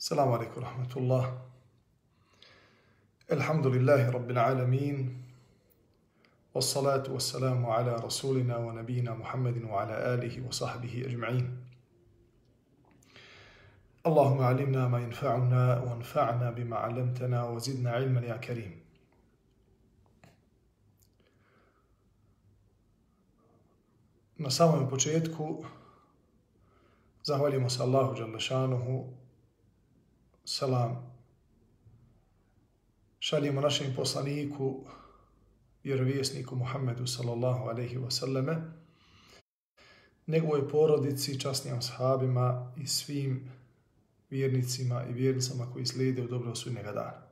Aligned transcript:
السلام 0.00 0.32
عليكم 0.32 0.60
ورحمة 0.60 0.92
الله. 0.96 1.38
الحمد 3.32 3.66
لله 3.66 4.10
رب 4.10 4.30
العالمين 4.30 5.22
والصلاة 6.54 7.04
والسلام 7.12 7.66
على 7.66 7.96
رسولنا 7.96 8.56
ونبينا 8.56 9.14
محمد 9.14 9.62
وعلى 9.62 10.14
آله 10.14 10.48
وصحبه 10.48 11.04
أجمعين. 11.04 11.46
اللهم 14.06 14.40
علمنا 14.42 14.88
ما 14.88 14.98
ينفعنا 15.04 15.78
وانفعنا 15.84 16.50
بما 16.50 16.76
علمتنا 16.76 17.48
وزدنا 17.48 17.90
علما 17.90 18.20
يا 18.20 18.36
كريم. 18.36 18.80
Na 24.38 24.50
samom 24.50 24.88
početku 24.88 25.64
zahvaljujemo 27.22 27.68
se 27.70 27.82
Allahu 27.82 28.14
Đalešanuhu, 28.14 29.19
selam, 30.44 31.12
šaljemo 33.18 33.60
našem 33.60 33.94
poslaniku, 33.96 34.84
vjerovjesniku 35.84 36.56
Muhammedu 36.56 37.06
sallallahu 37.06 37.68
alaihi 37.68 37.98
wasallame, 37.98 38.56
njegovoj 40.26 40.68
porodici, 40.68 41.40
časnim 41.40 41.82
sahabima 41.82 42.72
i 42.76 42.86
svim 42.86 43.50
vjernicima 44.30 45.04
i 45.04 45.12
vjernicama 45.12 45.72
koji 45.72 45.86
slijede 45.86 46.22
u 46.22 46.28
dobro 46.28 46.54
sudnjega 46.54 46.92
dana. 46.92 47.22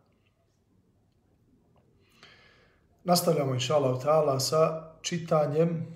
Nastavljamo, 3.05 3.55
inša 3.55 3.75
ta'ala, 3.75 4.41
sa 4.41 4.93
čitanjem 5.03 5.87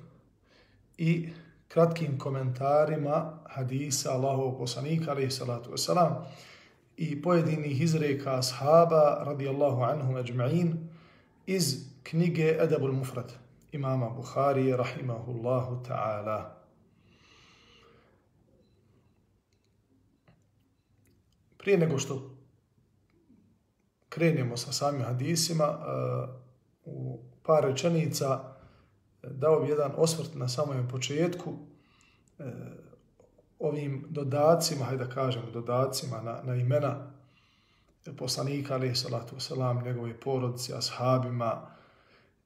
i 0.99 1.29
kratkim 1.69 2.19
komentarima 2.19 3.39
hadisa 3.47 4.13
Allahovog 4.13 4.59
poslanika, 4.59 5.11
alaihi 5.11 5.31
salatu 5.31 5.71
wasalam, 5.71 6.25
i 6.97 7.23
pojedinih 7.23 7.81
izreka 7.81 8.39
ashaba, 8.39 9.25
radijallahu 9.25 9.83
anhum 9.83 10.15
ajma'in, 10.15 10.89
iz 11.47 11.93
knjige 12.03 12.57
Edabul 12.61 12.93
Mufrad, 12.93 13.33
imama 13.73 14.11
Buhari, 14.11 14.77
rahimahullahu 14.77 15.85
ta'ala. 15.89 16.59
Prije 21.59 21.79
nego 21.79 21.99
što 21.99 22.31
krenemo 24.09 24.57
sa 24.57 24.73
samim 24.73 25.03
hadisima, 25.03 25.79
u 26.85 27.21
par 27.43 27.65
rečenica 27.65 28.55
dao 29.23 29.61
bi 29.61 29.69
jedan 29.69 29.93
osvrt 29.97 30.35
na 30.35 30.49
samom 30.49 30.89
početku 30.89 31.55
ovim 33.63 34.05
dodacima, 34.09 34.85
hajde 34.85 35.05
da 35.05 35.11
kažemo, 35.11 35.51
dodacima 35.51 36.23
na, 36.23 36.43
na 36.43 36.55
imena 36.55 37.13
poslanika, 38.19 38.75
alaih 38.75 38.99
salatu 38.99 39.37
wasalam, 39.37 39.85
njegove 39.85 40.21
porodice, 40.21 40.75
ashabima 40.75 41.67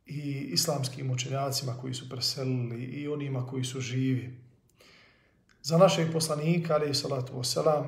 i 0.06 0.48
islamskim 0.52 1.10
učenjacima 1.10 1.74
koji 1.80 1.94
su 1.94 2.08
preselili 2.08 2.84
i 2.84 3.08
onima 3.08 3.46
koji 3.46 3.64
su 3.64 3.80
živi. 3.80 4.38
Za 5.62 5.78
našeg 5.78 6.12
poslanika, 6.12 6.74
alaih 6.74 6.96
salatu 6.96 7.32
wasalam, 7.32 7.84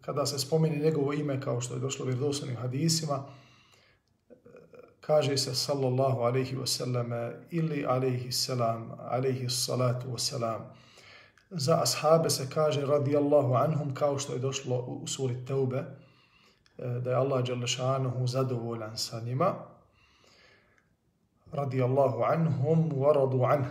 kada 0.00 0.26
se 0.26 0.38
spomeni 0.38 0.84
njegovo 0.84 1.12
ime, 1.12 1.40
kao 1.40 1.60
što 1.60 1.74
je 1.74 1.80
došlo 1.80 2.04
u 2.04 2.08
vjerodostojnim 2.08 2.56
hadisima, 2.56 3.24
kaže 5.00 5.36
se 5.36 5.54
sallallahu 5.54 6.20
alaihi 6.20 6.56
wasallam 6.56 7.32
ili 7.50 7.84
alaihi 7.88 8.32
salam, 8.32 8.90
alaihi 8.98 9.48
salatu 9.48 10.08
wasalam. 10.08 10.60
Za 11.56 11.82
ashabe 11.82 12.30
se 12.30 12.50
kaže 12.50 12.86
radijallahu 12.86 13.54
anhum 13.54 13.94
kao 13.94 14.18
što 14.18 14.32
je 14.32 14.38
došlo 14.38 14.76
u 14.76 15.06
suri 15.06 15.44
Teube, 15.46 15.84
da 16.78 17.10
je 17.10 17.16
Allah 17.16 17.44
Đalešanuhu 17.44 18.26
zadovoljan 18.26 18.98
sa 18.98 19.20
njima. 19.20 19.54
Radijallahu 21.52 22.22
anhum 22.22 22.90
wa 22.90 23.12
radu 23.14 23.44
anh. 23.44 23.66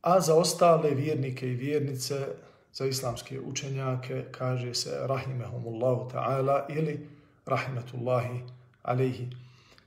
A 0.00 0.20
za 0.20 0.34
ostale 0.34 0.90
vjernike 0.90 1.48
i 1.48 1.54
vjernice, 1.54 2.26
za 2.72 2.86
islamske 2.86 3.40
učenjake, 3.40 4.24
kaže 4.30 4.74
se 4.74 5.06
rahimehumullahu 5.06 6.10
ta'ala 6.10 6.66
ili 6.68 7.08
rahmetullahi 7.46 8.42
alaihi. 8.82 9.30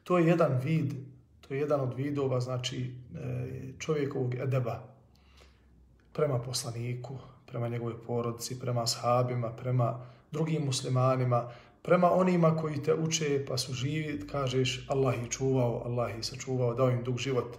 To 0.04 0.18
je 0.18 0.28
jedan 0.28 0.60
vid, 0.64 0.94
to 1.42 1.54
je 1.54 1.60
jedan 1.60 1.80
od 1.80 1.94
vidova, 1.94 2.40
znači 2.40 2.96
čovjekovog 3.80 4.36
edeba 4.36 4.95
prema 6.16 6.40
poslaniku, 6.40 7.18
prema 7.46 7.68
njegovoj 7.68 8.04
porodici, 8.08 8.60
prema 8.60 8.88
sahabima, 8.88 9.52
prema 9.52 10.00
drugim 10.32 10.66
muslimanima, 10.66 11.50
prema 11.82 12.12
onima 12.12 12.56
koji 12.58 12.84
te 12.84 12.94
uče 12.94 13.46
pa 13.48 13.58
su 13.58 13.74
živi, 13.74 14.28
kažeš 14.28 14.86
Allah 14.90 15.16
ih 15.24 15.30
čuvao, 15.30 15.82
Allah 15.86 16.18
ih 16.18 16.26
sačuvao, 16.26 16.74
dao 16.74 16.90
im 16.90 17.04
dug 17.04 17.18
život. 17.18 17.58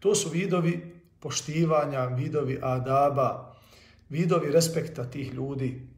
To 0.00 0.14
su 0.14 0.28
vidovi 0.28 0.94
poštivanja, 1.20 2.04
vidovi 2.04 2.58
adaba, 2.62 3.54
vidovi 4.08 4.52
respekta 4.52 5.10
tih 5.10 5.32
ljudi 5.34 5.88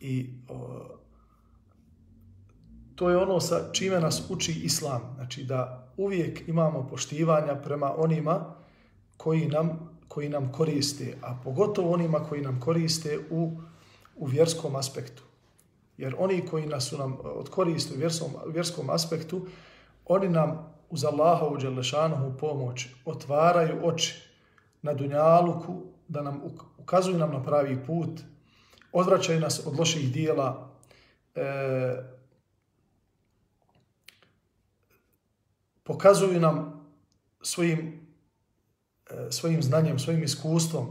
i 0.00 0.30
o, 0.48 0.80
to 2.94 3.10
je 3.10 3.16
ono 3.16 3.40
sa 3.40 3.72
čime 3.72 4.00
nas 4.00 4.30
uči 4.30 4.52
islam. 4.52 5.12
Znači 5.14 5.44
da 5.44 5.88
uvijek 5.96 6.48
imamo 6.48 6.86
poštivanja 6.90 7.54
prema 7.54 7.94
onima 7.96 8.54
koji 9.16 9.48
nam, 9.48 9.90
koji 10.10 10.28
nam 10.28 10.52
koriste, 10.52 11.16
a 11.22 11.34
pogotovo 11.44 11.92
onima 11.92 12.18
koji 12.18 12.42
nam 12.42 12.60
koriste 12.60 13.18
u, 13.30 13.60
u 14.16 14.26
vjerskom 14.26 14.76
aspektu. 14.76 15.22
Jer 15.96 16.14
oni 16.18 16.46
koji 16.46 16.66
nas 16.66 16.88
su 16.88 16.98
nam 16.98 17.16
odkoriste 17.22 17.94
u 17.94 17.98
vjerskom, 17.98 18.30
vjerskom 18.46 18.90
aspektu, 18.90 19.46
oni 20.06 20.28
nam 20.28 20.74
uz 20.90 21.04
Allahovu 21.04 21.56
Đelešanohu 21.56 22.32
pomoć 22.38 22.86
otvaraju 23.04 23.78
oči 23.82 24.14
na 24.82 24.94
dunjaluku, 24.94 25.82
da 26.08 26.22
nam 26.22 26.40
ukazuju 26.78 27.18
nam 27.18 27.32
na 27.32 27.42
pravi 27.42 27.84
put, 27.86 28.20
odvraćaju 28.92 29.40
nas 29.40 29.66
od 29.66 29.78
loših 29.78 30.12
dijela, 30.12 30.70
e, 31.34 31.42
pokazuju 35.82 36.40
nam 36.40 36.86
svojim, 37.42 38.09
svojim 39.30 39.62
znanjem, 39.62 39.98
svojim 39.98 40.22
iskustvom 40.22 40.86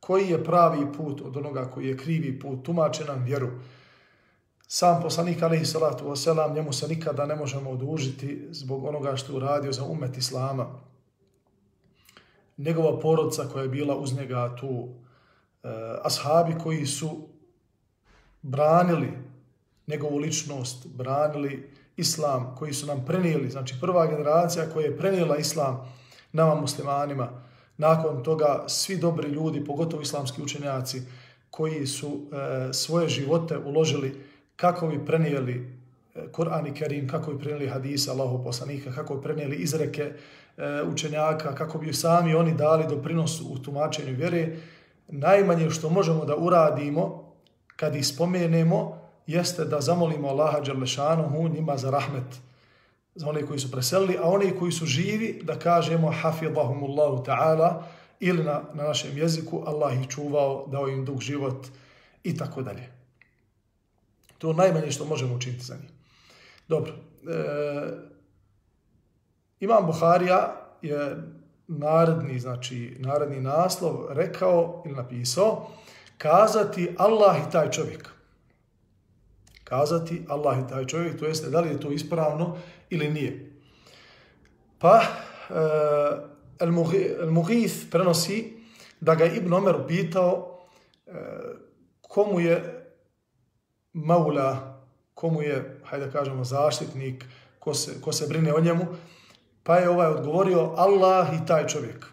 koji 0.00 0.28
je 0.28 0.44
pravi 0.44 0.86
put 0.96 1.20
od 1.20 1.36
onoga 1.36 1.70
koji 1.70 1.86
je 1.86 1.96
krivi 1.96 2.38
put, 2.38 2.64
tumače 2.64 3.04
nam 3.04 3.24
vjeru. 3.24 3.50
Sam 4.68 5.02
poslanik 5.02 5.42
alaihi 5.42 5.64
salatu 5.64 6.04
wasalam, 6.04 6.54
njemu 6.54 6.72
se 6.72 6.88
nikada 6.88 7.26
ne 7.26 7.36
možemo 7.36 7.70
odužiti 7.70 8.48
zbog 8.50 8.84
onoga 8.84 9.16
što 9.16 9.32
je 9.32 9.36
uradio 9.36 9.72
za 9.72 9.84
umet 9.84 10.16
Islama. 10.16 10.66
Njegova 12.58 13.00
porodca 13.00 13.48
koja 13.52 13.62
je 13.62 13.68
bila 13.68 13.96
uz 13.96 14.16
njega 14.16 14.56
tu, 14.56 14.88
ashabi 16.02 16.54
koji 16.62 16.86
su 16.86 17.28
branili 18.42 19.12
njegovu 19.86 20.18
ličnost, 20.18 20.86
branili 20.86 21.70
islam 21.96 22.54
koji 22.58 22.72
su 22.72 22.86
nam 22.86 23.04
prenijeli, 23.06 23.50
znači 23.50 23.74
prva 23.80 24.06
generacija 24.06 24.70
koja 24.72 24.86
je 24.86 24.96
prenijela 24.96 25.36
islam 25.36 25.94
nama 26.32 26.54
muslimanima, 26.54 27.28
nakon 27.76 28.22
toga 28.22 28.64
svi 28.68 28.96
dobri 28.96 29.28
ljudi, 29.28 29.64
pogotovo 29.64 30.02
islamski 30.02 30.42
učenjaci, 30.42 31.02
koji 31.50 31.86
su 31.86 32.20
e, 32.32 32.72
svoje 32.72 33.08
živote 33.08 33.58
uložili 33.58 34.24
kako 34.56 34.86
bi 34.86 35.04
prenijeli 35.06 35.82
Kur'an 36.32 36.66
i 36.66 36.74
Kerim, 36.74 37.08
kako 37.08 37.32
bi 37.32 37.38
prenijeli 37.38 37.68
hadisa 37.68 38.12
Allahu 38.12 38.44
poslanika, 38.44 38.92
kako 38.92 39.16
bi 39.16 39.22
prenijeli 39.22 39.56
izreke 39.56 40.02
e, 40.02 40.82
učenjaka, 40.82 41.54
kako 41.54 41.78
bi 41.78 41.92
sami 41.92 42.34
oni 42.34 42.54
dali 42.54 42.84
doprinos 42.88 43.40
u 43.40 43.58
tumačenju 43.62 44.16
vjere, 44.16 44.56
najmanje 45.08 45.70
što 45.70 45.90
možemo 45.90 46.24
da 46.24 46.36
uradimo 46.36 47.32
kad 47.76 47.94
ih 47.94 48.06
spomenemo, 48.06 48.98
jeste 49.26 49.64
da 49.64 49.80
zamolimo 49.80 50.28
Allaha 50.28 50.60
Đalešanuhu 50.60 51.48
njima 51.48 51.76
za 51.76 51.90
rahmet, 51.90 52.40
za 53.14 53.28
one 53.28 53.46
koji 53.46 53.58
su 53.58 53.70
preselili, 53.70 54.16
a 54.16 54.28
oni 54.28 54.52
koji 54.58 54.72
su 54.72 54.86
živi 54.86 55.40
da 55.42 55.58
kažemo 55.58 56.12
hafidahumullahu 56.22 57.24
ta'ala 57.24 57.82
ili 58.20 58.44
na, 58.44 58.62
na 58.74 58.82
našem 58.82 59.18
jeziku 59.18 59.62
Allah 59.66 60.00
ih 60.00 60.08
čuvao, 60.08 60.66
dao 60.66 60.88
im 60.88 61.04
dug 61.04 61.20
život 61.20 61.66
i 62.24 62.36
tako 62.36 62.62
dalje. 62.62 62.88
To 64.38 64.48
je 64.48 64.54
najmanje 64.54 64.90
što 64.90 65.04
možemo 65.04 65.34
učiniti 65.34 65.64
za 65.64 65.74
njih. 65.74 65.90
Dobro. 66.68 66.92
E, 66.92 68.12
Imam 69.60 69.86
Buharija 69.86 70.56
je 70.82 71.16
naredni, 71.68 72.40
znači 72.40 72.96
naredni 72.98 73.40
naslov 73.40 74.06
rekao 74.10 74.82
ili 74.86 74.94
napisao 74.94 75.68
kazati 76.18 76.94
Allah 76.98 77.36
i 77.36 77.50
taj 77.52 77.70
čovjek 77.70 78.11
kazati 79.72 80.22
Allah 80.28 80.58
i 80.58 80.68
taj 80.68 80.86
čovjek, 80.86 81.18
to 81.18 81.26
jeste 81.26 81.50
da 81.50 81.60
li 81.60 81.68
je 81.68 81.80
to 81.80 81.90
ispravno 81.90 82.56
ili 82.90 83.10
nije. 83.10 83.50
Pa 84.78 85.00
uh, 85.00 85.56
Al-Mughith 86.58 87.90
prenosi 87.90 88.52
da 89.00 89.14
ga 89.14 89.24
Ibn 89.24 89.52
Omer 89.52 89.76
pitao 89.88 90.58
komu 92.00 92.40
je 92.40 92.84
maula, 93.92 94.78
komu 95.14 95.42
je, 95.42 95.80
hajde 95.84 96.10
kažemo, 96.12 96.44
zaštitnik, 96.44 97.24
ko 97.58 97.74
se, 97.74 98.00
ko 98.00 98.12
se 98.12 98.26
brine 98.28 98.54
o 98.54 98.60
njemu, 98.60 98.86
pa 99.62 99.76
je 99.76 99.88
ovaj 99.88 100.06
odgovorio 100.06 100.74
Allah 100.76 101.28
i 101.34 101.46
taj 101.46 101.66
čovjek. 101.66 102.06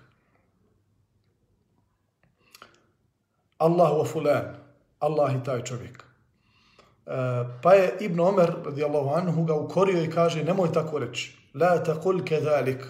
Allah 3.57 3.91
wa 3.91 4.07
fulan, 4.07 4.55
Allah 5.00 5.35
i 5.35 5.44
taj 5.44 5.63
čovjek. 5.63 6.08
E, 7.09 7.44
pa 7.61 7.73
je 7.73 7.94
Ibn 8.00 8.19
Omer, 8.19 8.53
radijallahu 8.65 9.09
anhu, 9.09 9.44
ga 9.44 9.53
ukorio 9.53 10.03
i 10.03 10.09
kaže, 10.09 10.44
nemoj 10.44 10.71
tako 10.73 11.00
reći. 11.00 11.38
La 11.53 11.83
taqul 11.83 12.23
kedalik, 12.23 12.85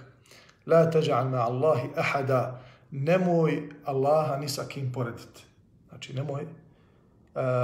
la 0.65 0.91
tađa'al 0.91 1.29
ma 1.29 1.37
Allahi 1.37 1.89
ahada, 1.95 2.59
nemoj 2.91 3.69
Allaha 3.85 4.37
ni 4.37 4.49
sa 4.49 4.63
kim 4.67 4.91
porediti. 4.91 5.43
Znači, 5.89 6.13
nemoj 6.13 6.43
uh, 6.43 6.49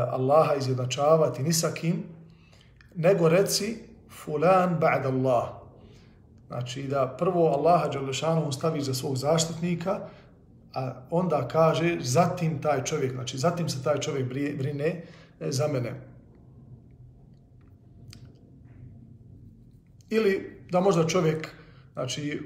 Allaha 0.10 0.56
izjednačavati 0.56 1.44
ni 1.44 1.54
sa 1.54 1.72
kim, 1.72 2.04
nego 2.96 3.30
reci 3.30 3.78
fulan 4.10 4.78
ba'd 4.80 5.06
Allah. 5.06 5.50
Znači, 6.48 6.84
da 6.84 7.16
prvo 7.18 7.48
Allaha 7.48 7.88
Đalešanu 7.88 8.52
stavi 8.52 8.82
za 8.82 8.94
svog 8.94 9.18
zaštitnika, 9.18 10.00
a 10.74 10.94
onda 11.10 11.48
kaže 11.48 11.98
zatim 12.00 12.62
taj 12.62 12.84
čovjek, 12.84 13.12
znači 13.12 13.38
zatim 13.38 13.70
se 13.70 13.84
taj 13.84 14.00
čovjek 14.00 14.28
brine 14.58 15.04
e, 15.40 15.52
za 15.52 15.68
mene. 15.68 16.15
Ili 20.16 20.62
da 20.70 20.80
možda 20.80 21.08
čovjek, 21.08 21.48
znači 21.94 22.42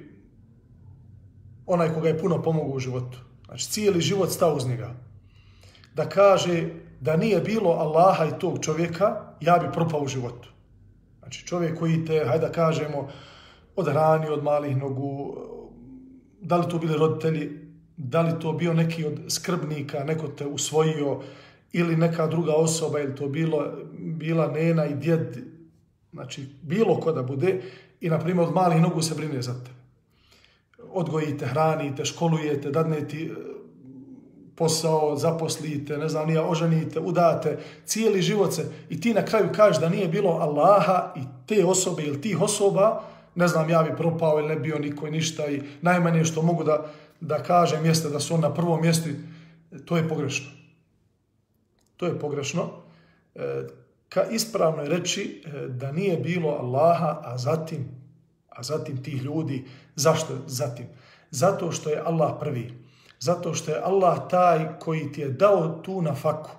onaj 1.66 1.94
koga 1.94 2.08
je 2.08 2.20
puno 2.20 2.42
pomogao 2.42 2.76
u 2.76 2.80
životu, 2.80 3.18
znači 3.46 3.70
cijeli 3.70 4.02
život 4.02 4.30
stao 4.30 4.56
uz 4.56 4.68
njega, 4.68 4.94
da 5.96 6.10
kaže 6.10 6.70
da 7.00 7.18
nije 7.18 7.40
bilo 7.40 7.70
Allaha 7.70 8.26
i 8.26 8.40
tog 8.40 8.60
čovjeka, 8.62 9.36
ja 9.42 9.58
bi 9.58 9.74
propao 9.74 10.02
u 10.02 10.08
životu. 10.08 10.50
Znači 11.20 11.48
čovjek 11.48 11.80
koji 11.80 12.06
te, 12.06 12.26
hajde 12.28 12.48
da 12.48 12.52
kažemo, 12.52 13.10
od 13.76 13.88
rani, 13.88 14.30
od 14.30 14.44
malih 14.44 14.78
nogu, 14.78 15.38
da 16.42 16.58
li 16.58 16.70
to 16.70 16.78
bili 16.78 16.98
roditelji, 16.98 17.50
da 17.98 18.22
li 18.22 18.40
to 18.40 18.54
bio 18.54 18.74
neki 18.74 19.06
od 19.06 19.20
skrbnika, 19.28 20.04
neko 20.04 20.28
te 20.28 20.46
usvojio, 20.46 21.22
ili 21.72 21.96
neka 21.96 22.28
druga 22.28 22.54
osoba, 22.54 23.00
ili 23.00 23.16
to 23.16 23.28
bilo, 23.28 23.66
bila 23.98 24.48
nena 24.48 24.86
i 24.86 24.96
djed, 24.96 25.38
znači 26.14 26.48
bilo 26.62 27.00
ko 27.00 27.12
da 27.12 27.24
bude, 27.24 27.62
i 28.02 28.10
na 28.10 28.20
primjer 28.20 28.48
od 28.48 28.54
malih 28.54 28.82
nogu 28.82 29.02
se 29.02 29.16
brine 29.16 29.42
za 29.42 29.54
te. 29.54 29.72
Odgojite, 30.92 31.46
hranite, 31.46 32.06
školujete, 32.06 32.72
dadnete 32.72 33.30
posao, 34.60 35.16
zaposlite, 35.16 35.98
ne 35.98 36.10
znam, 36.10 36.28
nije, 36.28 36.42
oženite, 36.42 37.00
udate, 37.00 37.58
cijeli 37.86 38.22
život 38.22 38.54
se, 38.54 38.72
i 38.90 39.02
ti 39.02 39.14
na 39.14 39.26
kraju 39.26 39.50
kažeš 39.56 39.82
da 39.82 39.90
nije 39.90 40.08
bilo 40.08 40.30
Allaha 40.30 41.14
i 41.16 41.22
te 41.48 41.66
osobe 41.66 42.04
ili 42.04 42.22
tih 42.22 42.42
osoba, 42.42 43.04
ne 43.36 43.48
znam, 43.48 43.70
ja 43.70 43.84
bi 43.84 43.98
propao 43.98 44.40
ili 44.40 44.48
ne 44.48 44.56
bio 44.56 44.80
niko 44.80 45.08
i 45.08 45.12
ništa 45.12 45.48
i 45.48 45.62
najmanje 45.82 46.26
što 46.26 46.42
mogu 46.42 46.64
da, 46.64 46.92
da 47.22 47.44
kažem 47.44 47.86
jeste 47.86 48.10
da 48.10 48.20
su 48.20 48.34
on 48.34 48.42
na 48.42 48.54
prvom 48.54 48.82
mjestu, 48.82 49.10
to 49.86 49.98
je 49.98 50.10
pogrešno. 50.10 50.52
To 51.98 52.06
je 52.06 52.20
pogrešno. 52.20 52.70
E, 53.36 53.68
ka 54.10 54.24
ispravno 54.24 54.82
je 54.82 54.90
reći 54.90 55.44
e, 55.46 55.68
da 55.68 55.92
nije 55.92 56.18
bilo 56.18 56.50
Allaha, 56.50 57.22
a 57.24 57.38
zatim, 57.38 57.90
a 58.50 58.64
zatim 58.64 59.04
tih 59.04 59.22
ljudi. 59.24 59.66
Zašto 59.96 60.38
zatim? 60.48 60.86
Zato 61.32 61.72
što 61.72 61.90
je 61.90 62.02
Allah 62.06 62.38
prvi. 62.40 62.74
Zato 63.20 63.54
što 63.54 63.72
je 63.72 63.82
Allah 63.84 64.18
taj 64.30 64.80
koji 64.80 65.12
ti 65.12 65.22
je 65.22 65.30
dao 65.30 65.82
tu 65.84 66.02
na 66.02 66.16
faku. 66.16 66.50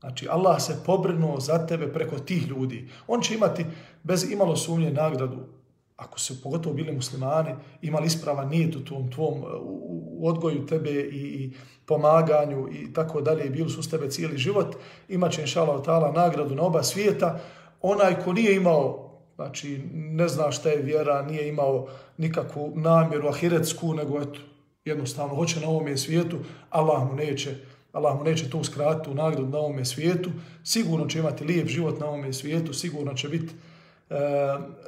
Znači, 0.00 0.28
Allah 0.30 0.62
se 0.62 0.76
pobrinuo 0.86 1.40
za 1.40 1.66
tebe 1.66 1.92
preko 1.92 2.18
tih 2.18 2.48
ljudi. 2.48 2.88
On 3.06 3.20
će 3.20 3.34
imati, 3.34 3.66
bez 4.02 4.30
imalo 4.30 4.56
sumnje, 4.56 4.90
nagradu 4.90 5.59
ako 6.00 6.18
su 6.18 6.42
pogotovo 6.42 6.74
bili 6.74 6.92
muslimani, 6.92 7.50
imali 7.82 8.06
ispravan 8.06 8.48
nijet 8.48 8.76
u 8.76 8.84
tom 8.84 9.10
tvom 9.12 9.44
u 9.62 10.28
odgoju 10.28 10.66
tebe 10.66 10.90
i, 10.90 11.44
i 11.44 11.52
pomaganju 11.86 12.68
i 12.72 12.92
tako 12.92 13.20
dalje, 13.20 13.44
i 13.44 13.50
bili 13.50 13.70
su 13.70 13.82
s 13.82 13.90
tebe 13.90 14.10
cijeli 14.10 14.38
život, 14.38 14.76
imat 15.08 15.32
će 15.32 15.40
inšala 15.40 15.82
ta'ala 15.82 16.14
nagradu 16.14 16.54
na 16.54 16.62
oba 16.62 16.82
svijeta. 16.82 17.40
Onaj 17.82 18.20
ko 18.24 18.32
nije 18.32 18.56
imao, 18.56 19.10
znači 19.34 19.80
ne 19.94 20.28
zna 20.28 20.52
šta 20.52 20.68
je 20.68 20.82
vjera, 20.82 21.22
nije 21.22 21.48
imao 21.48 21.86
nikakvu 22.18 22.72
namjeru 22.74 23.28
ahiretsku, 23.28 23.94
nego 23.94 24.20
eto, 24.20 24.40
jednostavno 24.84 25.34
hoće 25.34 25.60
na 25.60 25.68
ovom 25.68 25.96
svijetu, 25.96 26.38
Allah 26.70 27.08
mu 27.08 27.14
neće 27.14 27.54
Allah 27.92 28.18
mu 28.18 28.24
neće 28.24 28.50
to 28.50 28.58
uskratiti 28.58 29.10
u 29.10 29.14
nagradu 29.14 29.48
na 29.48 29.58
ovom 29.58 29.84
svijetu, 29.84 30.30
sigurno 30.64 31.06
će 31.06 31.18
imati 31.18 31.44
lijep 31.44 31.68
život 31.68 32.00
na 32.00 32.06
ovom 32.06 32.32
svijetu, 32.32 32.72
sigurno 32.72 33.14
će 33.14 33.28
biti 33.28 33.52
E, 33.52 33.69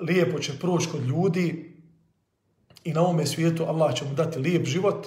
lijepo 0.00 0.38
će 0.38 0.58
proći 0.58 0.88
kod 0.92 1.04
ljudi 1.04 1.74
i 2.84 2.92
na 2.92 3.00
ovome 3.00 3.26
svijetu 3.26 3.64
Allah 3.64 3.94
će 3.94 4.04
mu 4.04 4.14
dati 4.14 4.38
lijep 4.38 4.66
život 4.66 5.06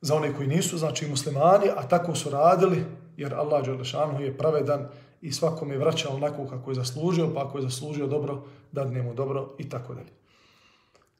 za 0.00 0.14
one 0.14 0.34
koji 0.36 0.48
nisu, 0.48 0.78
znači 0.78 1.08
muslimani, 1.08 1.66
a 1.76 1.88
tako 1.88 2.14
su 2.14 2.30
radili, 2.30 2.84
jer 3.16 3.34
Allah 3.34 3.64
Đelešanu 3.64 4.20
je 4.20 4.38
pravedan 4.38 4.88
i 5.20 5.32
svakom 5.32 5.72
je 5.72 5.78
vraćao 5.78 6.16
onako 6.16 6.46
kako 6.46 6.70
je 6.70 6.74
zaslužio, 6.74 7.30
pa 7.34 7.46
ako 7.46 7.58
je 7.58 7.62
zaslužio 7.62 8.06
dobro, 8.06 8.42
da 8.72 8.84
mu 8.84 9.14
dobro 9.14 9.54
i 9.58 9.68
tako 9.68 9.94
dalje. 9.94 10.10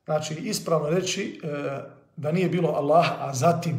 Znači, 0.05 0.35
ispravno 0.35 0.91
reći 0.91 1.41
e, 1.43 1.49
da 2.17 2.33
nije 2.33 2.49
bilo 2.49 2.69
Allah, 2.69 3.07
a 3.19 3.35
zatim, 3.35 3.79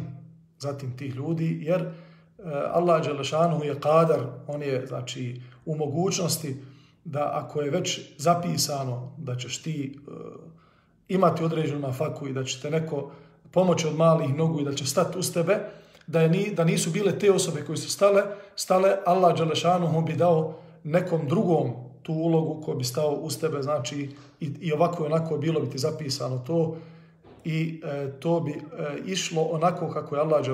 zatim 0.58 0.96
tih 0.96 1.14
ljudi, 1.14 1.58
jer 1.62 1.80
e, 1.80 1.92
Allah 2.72 3.04
Đelešanu 3.04 3.64
je 3.64 3.80
kadar, 3.80 4.20
on 4.46 4.62
je 4.62 4.86
znači, 4.86 5.42
u 5.66 5.76
mogućnosti 5.76 6.56
da 7.04 7.30
ako 7.32 7.60
je 7.60 7.70
već 7.70 8.00
zapisano 8.18 9.12
da 9.18 9.36
ćeš 9.36 9.62
ti 9.62 9.98
uh, 10.06 10.14
imati 11.08 11.44
određenu 11.44 11.80
na 11.80 11.92
faku 11.92 12.28
i 12.28 12.32
da 12.32 12.44
će 12.44 12.60
te 12.60 12.70
neko 12.70 13.10
pomoći 13.50 13.86
od 13.86 13.96
malih 13.96 14.34
nogu 14.34 14.60
i 14.60 14.64
da 14.64 14.74
će 14.74 14.86
stati 14.86 15.18
uz 15.18 15.32
tebe, 15.32 15.58
da, 16.06 16.20
je 16.20 16.28
ni, 16.28 16.54
da 16.54 16.64
nisu 16.64 16.90
bile 16.90 17.18
te 17.18 17.32
osobe 17.32 17.64
koje 17.64 17.76
su 17.76 17.90
stale, 17.90 18.22
stale 18.56 18.96
Allah 19.06 19.36
Đelešanu 19.36 20.02
bi 20.02 20.12
dao 20.12 20.54
nekom 20.84 21.28
drugom 21.28 21.72
tu 22.02 22.12
ulogu 22.12 22.62
ko 22.62 22.74
bi 22.74 22.84
stao 22.84 23.10
uz 23.10 23.38
tebe, 23.38 23.62
znači 23.62 24.10
i, 24.40 24.50
i 24.60 24.72
ovako 24.72 25.02
i 25.02 25.06
onako 25.06 25.36
bilo 25.36 25.60
bi 25.60 25.70
ti 25.70 25.78
zapisano 25.78 26.38
to 26.38 26.76
i 27.44 27.80
e, 27.84 28.10
to 28.20 28.40
bi 28.40 28.50
e, 28.50 28.58
išlo 29.06 29.42
onako 29.42 29.90
kako 29.90 30.16
je 30.16 30.20
Allah 30.20 30.44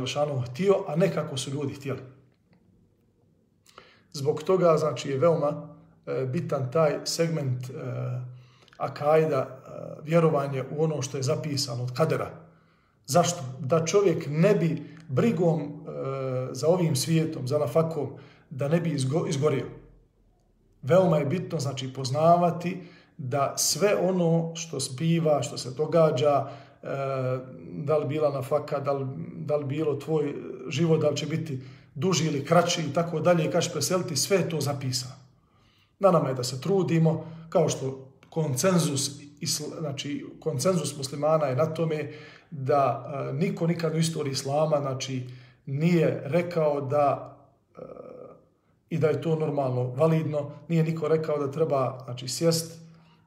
htio, 0.51 0.75
a 0.89 0.97
ne 0.97 1.15
kako 1.15 1.37
su 1.37 1.51
ljudi 1.51 1.75
htjeli. 1.75 2.01
Zbog 4.13 4.43
toga, 4.43 4.77
znači, 4.77 5.11
je 5.11 5.19
veoma 5.19 5.70
E, 5.70 5.70
bitan 6.27 6.71
taj 6.73 6.99
segment 7.05 7.71
e, 7.71 7.73
akajda, 8.77 9.37
e, 9.39 9.71
vjerovanje 10.05 10.65
u 10.71 10.85
ono 10.85 11.03
što 11.03 11.17
je 11.17 11.23
zapisano 11.23 11.83
od 11.83 11.95
kadera. 11.97 12.31
Zašto? 13.07 13.43
Da 13.59 13.85
čovjek 13.85 14.27
ne 14.29 14.55
bi 14.55 14.99
brigom 15.09 15.87
za 16.53 16.69
ovim 16.69 16.97
svijetom, 16.97 17.49
za 17.49 17.59
nafakom, 17.59 18.09
da 18.51 18.69
ne 18.69 18.81
bi 18.81 18.91
izgorio. 19.29 19.67
Veoma 20.83 21.17
je 21.17 21.27
bitno, 21.27 21.61
znači, 21.61 21.93
poznavati 21.93 22.83
da 23.19 23.55
sve 23.57 23.97
ono 24.09 24.53
što 24.55 24.81
zbiva, 24.81 25.43
što 25.43 25.59
se 25.59 25.71
događa, 25.71 26.49
da 27.73 27.97
li 27.97 28.07
bila 28.07 28.31
nafaka, 28.31 28.81
da 28.81 28.93
li, 28.93 29.07
da 29.37 29.57
li 29.57 29.65
bilo 29.65 29.95
tvoj 29.95 30.35
život, 30.69 31.01
da 31.01 31.11
li 31.11 31.17
će 31.17 31.27
biti 31.27 31.61
duži 31.95 32.27
ili 32.27 32.45
kraći 32.45 32.83
i 32.83 32.93
tako 32.93 33.21
dalje, 33.21 33.45
i 33.45 33.51
kaš 33.51 33.73
preseliti, 33.73 34.17
sve 34.17 34.37
je 34.37 34.49
to 34.49 34.61
zapisano. 34.61 35.20
Na 36.01 36.11
nama 36.11 36.29
je 36.29 36.35
da 36.35 36.45
se 36.45 36.61
trudimo, 36.61 37.27
kao 37.49 37.69
što 37.69 38.09
koncenzus, 38.31 39.11
znači 39.79 40.27
koncenzus 40.41 40.97
muslimana 40.97 41.47
je 41.47 41.57
na 41.57 41.67
tome 41.67 42.13
da 42.51 43.07
uh, 43.31 43.37
niko 43.37 43.67
nikad 43.67 43.95
u 43.95 43.99
istoriji 43.99 44.33
islama 44.33 44.81
znači, 44.81 45.29
nije 45.67 46.23
rekao 46.25 46.81
da 46.81 47.37
uh, 47.77 47.83
i 48.91 48.99
da 48.99 49.09
je 49.09 49.23
to 49.23 49.37
normalno, 49.37 49.83
validno, 49.83 50.51
nije 50.69 50.83
niko 50.83 51.09
rekao 51.09 51.39
da 51.39 51.51
treba 51.51 51.99
znači, 52.05 52.29
sjest 52.29 52.81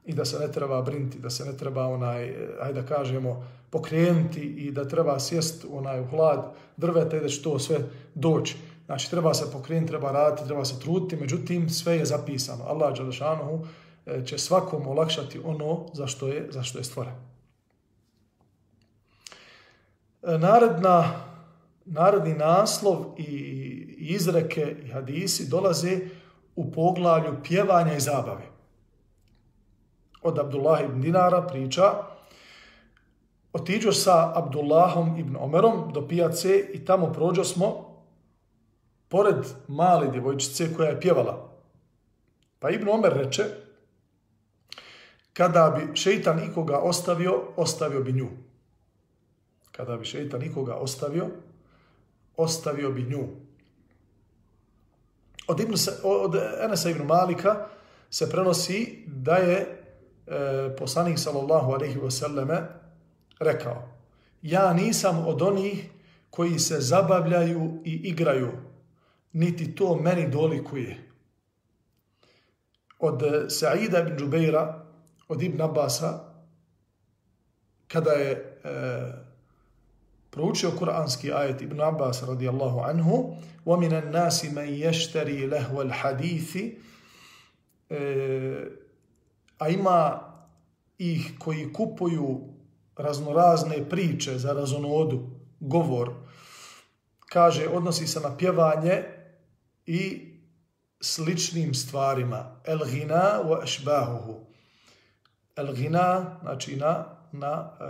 i 0.06 0.13
da 0.13 0.25
se 0.25 0.39
ne 0.39 0.51
treba 0.51 0.82
brinti, 0.82 1.20
da 1.20 1.30
se 1.30 1.46
ne 1.46 1.58
treba 1.58 1.88
onaj, 1.88 2.36
ajde 2.62 2.82
da 2.82 2.88
kažemo, 2.88 3.48
pokrenuti 3.70 4.42
i 4.42 4.72
da 4.72 4.88
treba 4.88 5.20
sjest 5.20 5.65
onaj 5.72 6.01
u 6.01 6.08
hlad 6.08 6.53
drveta 6.77 7.18
i 7.18 7.20
da 7.20 7.27
će 7.27 7.42
to 7.42 7.60
sve 7.60 7.80
doći. 8.15 8.58
Znači, 8.94 9.10
treba 9.10 9.34
se 9.34 9.52
pokrenuti, 9.52 9.90
treba 9.90 10.12
raditi, 10.12 10.48
treba 10.48 10.66
se 10.66 10.80
truditi, 10.80 11.16
međutim, 11.16 11.70
sve 11.70 11.96
je 11.96 12.06
zapisano. 12.06 12.64
Allah 12.64 12.98
Đalešanohu 12.98 13.66
e, 14.06 14.26
će 14.26 14.38
svakom 14.38 14.88
olakšati 14.88 15.40
ono 15.46 15.86
za 15.94 16.08
što 16.08 16.28
je, 16.28 16.48
za 16.52 16.64
što 16.64 16.78
je 16.78 16.84
stvoren. 16.84 17.14
E, 20.24 20.38
naredna, 20.38 21.04
naredni 21.86 22.34
naslov 22.34 23.06
i 23.18 23.28
izreke 23.98 24.76
i 24.86 24.88
hadisi 24.88 25.50
dolaze 25.50 26.00
u 26.56 26.72
poglavlju 26.72 27.36
pjevanja 27.44 27.94
i 27.94 28.00
zabave. 28.00 28.46
Od 30.22 30.40
Abdullah 30.40 30.84
ibn 30.84 31.02
Dinara 31.02 31.42
priča 31.42 31.94
otiđo 33.54 33.92
sa 33.92 34.32
Abdullahom 34.36 35.18
ibn 35.18 35.38
Omerom 35.40 35.92
do 35.94 36.08
pijace 36.08 36.70
i 36.74 36.86
tamo 36.86 37.14
prođo 37.14 37.44
smo 37.44 37.93
pored 39.13 39.46
male 39.67 40.08
djevojčice 40.12 40.74
koja 40.74 40.89
je 40.89 41.01
pjevala. 41.01 41.50
Pa 42.60 42.70
Ibn 42.70 42.89
Omer 42.89 43.13
reče, 43.13 43.43
kada 45.34 45.70
bi 45.70 45.96
šeitan 45.96 46.43
ikoga 46.43 46.77
ostavio, 46.77 47.41
ostavio 47.55 48.01
bi 48.01 48.13
nju. 48.13 48.29
Kada 49.72 49.98
bi 49.98 50.05
šeitan 50.05 50.43
ikoga 50.43 50.75
ostavio, 50.75 51.27
ostavio 52.38 52.91
bi 52.91 53.03
nju. 53.03 53.27
Od, 55.48 55.60
Ibn, 55.60 55.74
od 56.03 56.36
Enesa 56.63 56.89
Ibn 56.89 57.05
Malika 57.05 57.67
se 58.10 58.29
prenosi 58.29 59.03
da 59.08 59.36
je 59.36 59.58
e, 59.58 60.75
poslanik 60.77 61.20
sallallahu 61.20 61.72
alaihi 61.72 62.00
wasallame 62.00 62.62
rekao 63.39 63.93
ja 64.43 64.74
nisam 64.74 65.27
od 65.27 65.41
onih 65.41 65.89
koji 66.29 66.60
se 66.60 66.79
zabavljaju 66.79 67.82
i 67.86 67.91
igraju, 67.91 68.51
niti 69.33 69.75
to 69.75 69.95
meni 69.95 70.28
dolikuje. 70.31 70.99
Od 72.99 73.23
Sa'ida 73.49 74.00
ibn 74.00 74.17
Džubeira, 74.19 74.85
od 75.28 75.43
Ibn 75.43 75.62
Abbasa, 75.62 76.28
kada 77.88 78.11
je 78.11 78.31
e, 78.33 78.69
proučio 80.31 80.71
kuranski 80.71 81.33
ajet 81.33 81.62
Ibn 81.62 81.81
Abbas 81.81 82.23
radijallahu 82.23 82.81
anhu 82.81 83.37
وَمِنَ 83.67 83.93
النَّاسِ 83.93 84.45
مَنْ 84.45 84.69
يَشْتَرِي 84.69 85.47
لَهْوَ 85.47 85.83
الْحَدِيثِ 85.83 86.73
e, 87.90 88.67
a 89.59 89.69
ima 89.69 90.21
ih 90.99 91.33
koji 91.38 91.73
kupuju 91.73 92.40
raznorazne 92.97 93.88
priče 93.88 94.38
za 94.38 94.52
razonodu, 94.52 95.31
govor, 95.61 96.11
kaže, 97.28 97.69
odnosi 97.69 98.07
se 98.07 98.21
na 98.21 98.37
pjevanje 98.37 99.05
i 99.86 100.34
sličnim 101.02 101.74
stvarima. 101.74 102.62
El 102.66 102.80
gina 102.86 103.42
wa 103.44 103.63
ešbahuhu. 103.63 104.46
El 105.56 105.74
gina, 105.74 106.38
znači 106.42 106.75
na, 106.75 107.06
na, 107.32 107.72
e, 107.80 107.86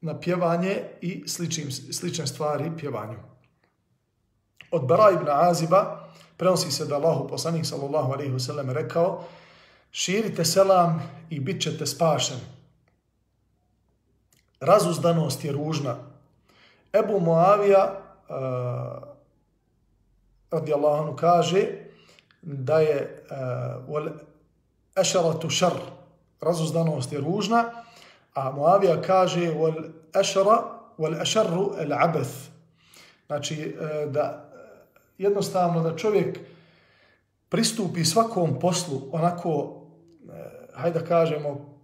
na 0.00 0.20
pjevanje 0.20 0.82
i 1.00 1.28
sličnim, 1.28 1.72
slične 1.72 2.26
stvari 2.26 2.72
pjevanju. 2.78 3.18
Od 4.70 4.86
Bara 4.86 5.10
ibn 5.10 5.28
Aziba 5.28 6.08
prenosi 6.36 6.70
se 6.70 6.86
da 6.86 6.94
Allahu 6.94 7.28
poslanik 7.28 7.66
sallallahu 7.66 8.12
alaihi 8.12 8.32
wasallam 8.32 8.72
rekao 8.72 9.24
širite 9.90 10.44
selam 10.44 11.02
i 11.30 11.40
bit 11.40 11.62
ćete 11.62 11.86
spašeni. 11.86 12.40
Razuzdanost 14.60 15.44
je 15.44 15.52
ružna. 15.52 15.96
Ebu 16.92 17.20
Moavija 17.20 18.00
uh, 18.28 19.09
radijallahu 20.50 21.02
anhu 21.02 21.16
kaže 21.16 21.66
da 22.42 22.78
je 22.78 23.24
ešaratu 24.96 25.50
šar 25.50 25.72
razuzdanost 26.40 27.12
je 27.12 27.20
ružna 27.20 27.64
a 28.34 28.50
Moavija 28.50 29.02
kaže 29.02 29.40
wal 29.40 29.90
ešara 30.20 30.58
wal 30.98 31.22
ešarru 31.22 31.72
el 31.78 31.92
abeth 31.92 32.50
znači 33.26 33.74
uh, 33.74 34.12
da 34.12 34.50
jednostavno 35.18 35.82
da 35.82 35.96
čovjek 35.96 36.38
pristupi 37.50 38.04
svakom 38.04 38.58
poslu 38.60 39.02
onako, 39.12 39.82
e, 40.28 40.32
hajde 40.74 40.98
da 40.98 41.06
kažemo, 41.06 41.78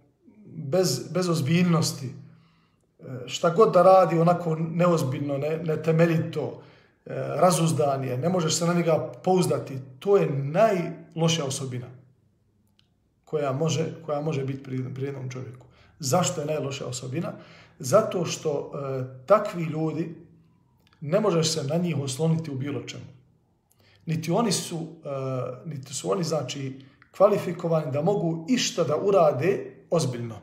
bez, 0.45 1.11
bez 1.13 1.29
ozbiljnosti, 1.29 2.07
e, 2.07 3.03
šta 3.25 3.49
god 3.49 3.73
da 3.73 3.83
radi 3.83 4.19
onako 4.19 4.55
neozbiljno, 4.55 5.37
ne, 5.37 5.57
netemeljito, 5.57 6.41
e, 6.41 6.76
razuzdan 7.15 8.03
je, 8.03 8.17
ne 8.17 8.29
možeš 8.29 8.55
se 8.55 8.65
na 8.65 8.73
njega 8.73 9.11
pouzdati, 9.23 9.77
to 9.99 10.17
je 10.17 10.29
najlošija 10.29 11.45
osobina 11.45 11.87
koja 13.25 13.51
može, 13.51 13.85
koja 14.05 14.21
može 14.21 14.43
biti 14.43 14.63
pri, 14.63 14.93
pri 14.93 15.05
jednom 15.05 15.29
čovjeku. 15.29 15.65
Zašto 15.99 16.41
je 16.41 16.47
najlošija 16.47 16.87
osobina? 16.87 17.33
Zato 17.79 18.25
što 18.25 18.71
e, 18.73 19.25
takvi 19.25 19.63
ljudi 19.63 20.15
ne 21.01 21.19
možeš 21.19 21.53
se 21.53 21.63
na 21.63 21.75
njih 21.75 21.97
osloniti 21.97 22.51
u 22.51 22.55
bilo 22.55 22.81
čemu 22.81 23.17
niti 24.07 24.31
oni 24.31 24.51
su, 24.51 24.77
uh, 24.77 24.87
niti 25.65 25.93
su 25.93 26.11
oni 26.11 26.23
znači 26.23 26.79
kvalifikovani 27.17 27.91
da 27.91 28.01
mogu 28.01 28.45
išta 28.49 28.83
da 28.83 28.97
urade 28.97 29.73
ozbiljno. 29.89 30.35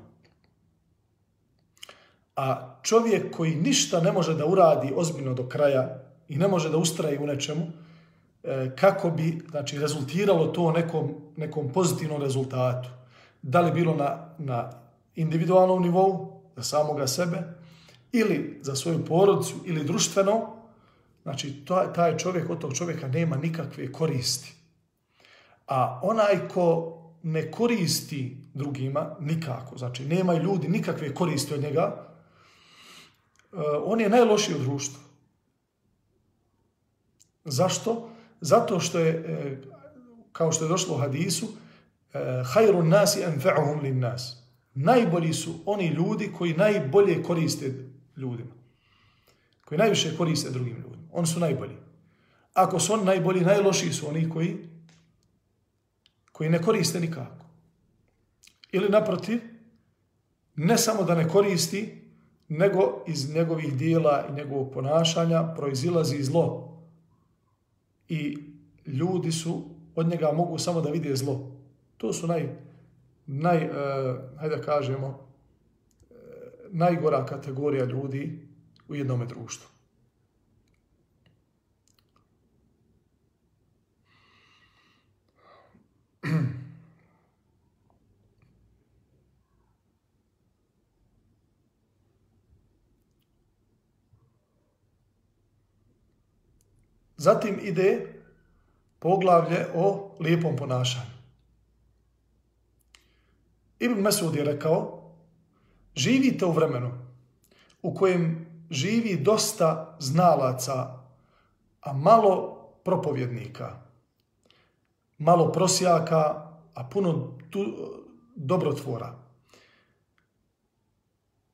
A 2.36 2.76
čovjek 2.82 3.36
koji 3.36 3.54
ništa 3.54 4.00
ne 4.00 4.12
može 4.12 4.34
da 4.34 4.46
uradi 4.46 4.92
ozbiljno 4.96 5.34
do 5.34 5.48
kraja 5.48 6.03
i 6.28 6.36
ne 6.36 6.48
može 6.48 6.70
da 6.70 6.76
ustraje 6.76 7.18
u 7.18 7.26
nečemu, 7.26 7.62
uh, 7.62 8.50
kako 8.76 9.10
bi 9.10 9.42
znači, 9.50 9.78
rezultiralo 9.78 10.46
to 10.46 10.72
nekom, 10.72 11.14
nekom 11.36 11.68
pozitivnom 11.72 12.22
rezultatu. 12.22 12.88
Da 13.42 13.60
li 13.60 13.72
bilo 13.72 13.94
na, 13.94 14.34
na 14.38 14.70
individualnom 15.14 15.82
nivou, 15.82 16.40
za 16.56 16.62
samoga 16.62 17.06
sebe, 17.06 17.42
ili 18.12 18.58
za 18.62 18.74
svoju 18.76 19.04
porodicu, 19.04 19.54
ili 19.66 19.84
društveno, 19.84 20.54
Znači, 21.24 21.64
taj 21.94 22.16
čovjek 22.16 22.50
od 22.50 22.60
tog 22.60 22.74
čovjeka 22.74 23.08
nema 23.08 23.36
nikakve 23.36 23.92
koristi. 23.92 24.52
A 25.66 26.00
onaj 26.02 26.48
ko 26.48 26.98
ne 27.22 27.50
koristi 27.50 28.36
drugima 28.54 29.16
nikako, 29.20 29.78
znači 29.78 30.04
nema 30.04 30.34
ljudi 30.34 30.68
nikakve 30.68 31.14
koristi 31.14 31.54
od 31.54 31.60
njega, 31.60 32.06
eh, 33.52 33.56
on 33.84 34.00
je 34.00 34.08
najlošiji 34.08 34.56
u 34.56 34.58
društvu. 34.58 35.03
Zašto? 37.44 38.10
Zato 38.40 38.80
što 38.80 38.98
je, 38.98 39.10
eh, 39.10 39.58
kao 40.32 40.52
što 40.52 40.64
je 40.64 40.68
došlo 40.68 40.94
u 40.94 40.98
hadisu, 40.98 41.46
eh, 41.46 42.42
hajru 42.46 42.82
nasi 42.82 43.20
enfe'uhum 43.20 43.82
lin 43.82 43.98
nas. 43.98 44.42
Najbolji 44.74 45.32
su 45.32 45.54
oni 45.66 45.86
ljudi 45.86 46.32
koji 46.38 46.54
najbolje 46.54 47.22
koriste 47.22 47.74
ljudima. 48.16 48.50
Koji 49.64 49.78
najviše 49.78 50.16
koriste 50.16 50.50
drugim 50.50 50.76
ljudima. 50.76 51.08
Oni 51.12 51.26
su 51.26 51.40
najbolji. 51.40 51.76
Ako 52.54 52.80
su 52.80 52.92
oni 52.92 53.04
najbolji, 53.04 53.40
najlošiji 53.40 53.92
su 53.92 54.08
oni 54.08 54.30
koji, 54.30 54.56
koji 56.32 56.50
ne 56.50 56.62
koriste 56.62 57.00
nikako. 57.00 57.44
Ili 58.72 58.88
naprotiv, 58.88 59.40
ne 60.56 60.78
samo 60.78 61.02
da 61.02 61.14
ne 61.14 61.28
koristi, 61.28 62.04
nego 62.48 63.04
iz 63.06 63.34
njegovih 63.34 63.76
dijela 63.76 64.24
i 64.30 64.32
njegovog 64.32 64.72
ponašanja 64.72 65.54
proizilazi 65.56 66.22
zlo. 66.22 66.73
I 68.08 68.38
ljudi 68.86 69.32
su, 69.32 69.62
od 69.94 70.06
njega 70.06 70.32
mogu 70.32 70.58
samo 70.58 70.80
da 70.80 70.90
vide 70.90 71.16
zlo. 71.16 71.52
To 71.96 72.12
su 72.12 72.26
naj, 72.26 72.48
naj 73.26 73.68
hajde 74.38 74.56
da 74.56 74.62
kažemo, 74.62 75.06
uh, 75.08 76.16
najgora 76.70 77.26
kategorija 77.26 77.84
ljudi 77.84 78.48
u 78.88 78.94
jednom 78.94 79.28
društvu. 79.28 79.68
Zatim 97.24 97.58
ide 97.62 98.06
poglavlje 98.98 99.66
o 99.74 100.10
lijepom 100.20 100.56
ponašanju. 100.56 101.14
Ibn 103.78 104.00
Mesud 104.00 104.34
je 104.34 104.44
rekao, 104.44 105.00
živite 105.96 106.44
u 106.44 106.52
vremenu 106.52 106.90
u 107.82 107.94
kojem 107.94 108.46
živi 108.70 109.16
dosta 109.16 109.96
znalaca, 110.00 110.98
a 111.80 111.92
malo 111.92 112.58
propovjednika, 112.84 113.80
malo 115.18 115.52
prosjaka, 115.52 116.50
a 116.74 116.84
puno 116.92 117.38
tu, 117.50 117.64
dobrotvora. 118.36 119.14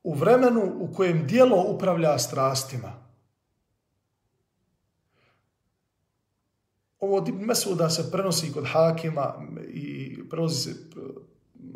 U 0.03 0.15
vremenu 0.15 0.73
u 0.79 0.95
kojem 0.95 1.27
dijelo 1.27 1.63
upravlja 1.63 2.19
strastima, 2.19 3.10
ovo 7.01 7.17
od 7.17 7.29
Mesuda 7.35 7.91
se 7.91 8.11
prenosi 8.11 8.53
kod 8.53 8.65
Hakima 8.67 9.35
i 9.69 10.17
prenosi 10.31 10.57
se, 10.57 10.75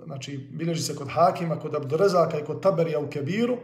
znači, 0.04 0.38
bilježi 0.38 0.82
se 0.82 0.96
kod 0.96 1.08
Hakima, 1.08 1.58
kod 1.58 1.74
Abdurezaka 1.74 2.38
i 2.38 2.44
kod 2.44 2.62
Taberija 2.62 2.98
u 2.98 3.10
Kebiru, 3.10 3.58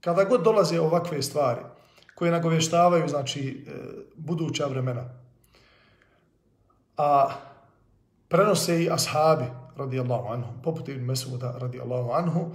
kada 0.00 0.24
god 0.24 0.42
dolaze 0.42 0.80
ovakve 0.80 1.22
stvari 1.22 1.60
koje 2.14 2.30
nagovještavaju, 2.30 3.08
znači, 3.08 3.64
e, 3.66 3.72
buduća 4.16 4.66
vremena. 4.66 5.04
A 6.96 7.30
prenose 8.28 8.82
i 8.82 8.90
ashabi, 8.90 9.44
radijallahu 9.76 10.28
anhu, 10.28 10.52
poput 10.62 10.88
Ibn 10.88 11.04
Mesuda, 11.04 11.58
radijallahu 11.58 12.10
anhu, 12.10 12.54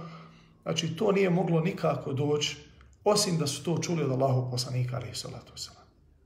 znači, 0.62 0.96
to 0.96 1.12
nije 1.12 1.30
moglo 1.30 1.60
nikako 1.60 2.12
doći 2.12 2.56
osim 3.04 3.38
da 3.38 3.46
su 3.46 3.64
to 3.64 3.78
čuli 3.82 4.02
od 4.02 4.10
Allahov 4.10 4.50
poslanika, 4.50 4.96
ali 4.96 5.14
salatu 5.14 5.52
wasalam. 5.52 5.81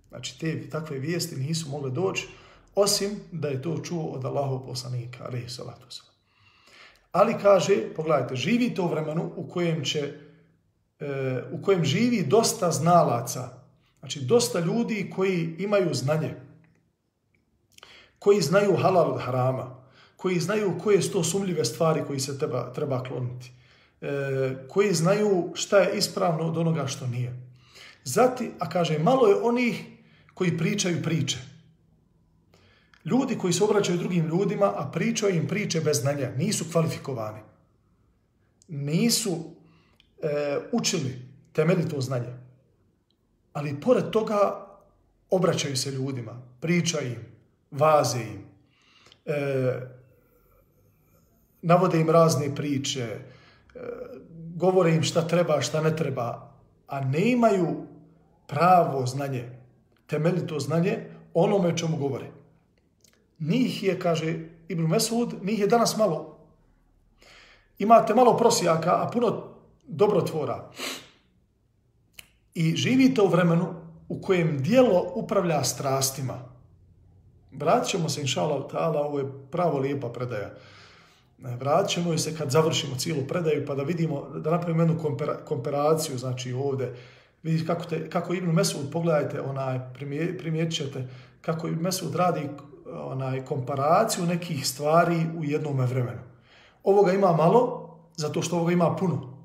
Znači, 0.08 0.38
te 0.38 0.70
takve 0.70 0.98
vijesti 0.98 1.36
nisu 1.36 1.68
mogle 1.68 1.90
doći, 1.90 2.28
osim 2.74 3.10
da 3.32 3.48
je 3.48 3.62
to 3.62 3.78
čuo 3.84 4.04
od 4.04 4.24
Allahov 4.24 4.66
poslanika, 4.66 5.24
ali 5.24 5.48
salatu. 5.48 5.86
Ali 7.12 7.34
kaže, 7.42 7.94
pogledajte, 7.96 8.36
živite 8.36 8.80
u 8.82 8.88
vremenu 8.88 9.32
u 9.36 9.48
kojem 9.48 9.84
će 9.84 10.12
e, 11.00 11.42
u 11.52 11.62
kojem 11.62 11.84
živi 11.84 12.26
dosta 12.28 12.70
znalaca, 12.70 13.48
znači 13.98 14.20
dosta 14.20 14.60
ljudi 14.60 15.10
koji 15.16 15.56
imaju 15.58 15.94
znanje, 15.94 16.34
koji 18.18 18.40
znaju 18.40 18.76
halal 18.76 19.12
od 19.12 19.20
harama, 19.20 19.76
koji 20.16 20.40
znaju 20.40 20.78
koje 20.82 21.02
su 21.02 21.12
to 21.12 21.24
sumljive 21.24 21.64
stvari 21.64 22.02
koji 22.06 22.20
se 22.20 22.38
treba, 22.38 22.72
treba 22.72 23.02
kloniti, 23.02 23.50
e, 24.00 24.08
koji 24.68 24.94
znaju 24.94 25.50
šta 25.54 25.78
je 25.78 25.98
ispravno 25.98 26.44
od 26.44 26.56
onoga 26.58 26.86
što 26.86 27.06
nije. 27.06 27.42
Zati, 28.04 28.50
a 28.58 28.68
kaže, 28.68 28.98
malo 28.98 29.26
je 29.26 29.40
onih 29.42 29.95
koji 30.36 30.58
pričaju 30.58 31.02
priče. 31.02 31.38
Ljudi 33.04 33.38
koji 33.38 33.52
se 33.52 33.64
obraćaju 33.64 33.98
drugim 33.98 34.26
ljudima, 34.26 34.66
a 34.76 34.90
pričaju 34.92 35.34
im 35.34 35.46
priče 35.48 35.80
bez 35.80 36.00
znanja, 36.00 36.30
nisu 36.36 36.64
kvalifikovani. 36.72 37.40
Nisu 38.68 39.36
e, 40.22 40.58
učili 40.72 41.16
temeljito 41.52 42.00
znanje. 42.00 42.36
Ali 43.52 43.80
pored 43.80 44.10
toga 44.10 44.66
obraćaju 45.30 45.76
se 45.76 45.90
ljudima, 45.90 46.42
pričaju 46.60 47.12
im, 47.12 47.24
vaze 47.70 48.20
im, 48.20 48.44
e, 49.24 49.80
navode 51.62 52.00
im 52.00 52.10
razne 52.10 52.54
priče, 52.54 53.00
e, 53.00 53.18
govore 54.54 54.94
im 54.94 55.02
šta 55.02 55.28
treba, 55.28 55.60
šta 55.60 55.80
ne 55.80 55.96
treba, 55.96 56.52
a 56.86 57.00
ne 57.00 57.30
imaju 57.30 57.86
pravo 58.46 59.06
znanje, 59.06 59.55
temeljito 60.06 60.58
znanje 60.60 60.98
onome 61.34 61.76
čemu 61.76 61.96
govore. 61.96 62.30
Njih 63.38 63.82
je, 63.82 63.98
kaže 63.98 64.38
Ibn 64.68 64.82
Mesud, 64.82 65.34
njih 65.42 65.58
je 65.58 65.66
danas 65.66 65.96
malo. 65.96 66.38
Imate 67.78 68.14
malo 68.14 68.36
prosijaka, 68.36 68.90
a 68.90 69.10
puno 69.12 69.42
dobrotvora. 69.86 70.70
I 72.54 72.76
živite 72.76 73.22
u 73.22 73.28
vremenu 73.28 73.74
u 74.08 74.22
kojem 74.22 74.62
dijelo 74.62 75.12
upravlja 75.14 75.64
strastima. 75.64 76.34
Vratit 77.52 77.90
ćemo 77.90 78.08
se, 78.08 78.20
inša 78.20 78.42
Allah, 78.42 79.06
ovo 79.06 79.18
je 79.18 79.32
pravo 79.50 79.78
lijepa 79.78 80.08
predaja. 80.08 80.50
Vratit 81.38 81.90
ćemo 81.90 82.18
se 82.18 82.36
kad 82.36 82.50
završimo 82.50 82.96
cijelu 82.96 83.26
predaju 83.28 83.66
pa 83.66 83.74
da 83.74 83.82
vidimo, 83.82 84.28
da 84.34 84.50
napravimo 84.50 84.82
jednu 84.82 85.16
komparaciju, 85.44 86.18
znači 86.18 86.52
ovdje, 86.52 86.94
vidite 87.46 87.66
kako, 87.66 87.84
te, 87.84 88.10
kako 88.10 88.34
Ibn 88.34 88.50
Mesud, 88.50 88.90
pogledajte, 88.92 89.40
onaj, 89.40 89.80
primijetit 90.38 90.76
ćete 90.76 91.08
kako 91.40 91.68
Ibn 91.68 91.82
Mesud 91.82 92.14
radi 92.14 92.48
onaj, 92.92 93.44
komparaciju 93.44 94.26
nekih 94.26 94.66
stvari 94.66 95.26
u 95.38 95.44
jednom 95.44 95.80
vremenu. 95.80 96.20
Ovoga 96.82 97.12
ima 97.12 97.32
malo, 97.32 97.90
zato 98.16 98.42
što 98.42 98.56
ovoga 98.56 98.72
ima 98.72 98.96
puno. 98.96 99.36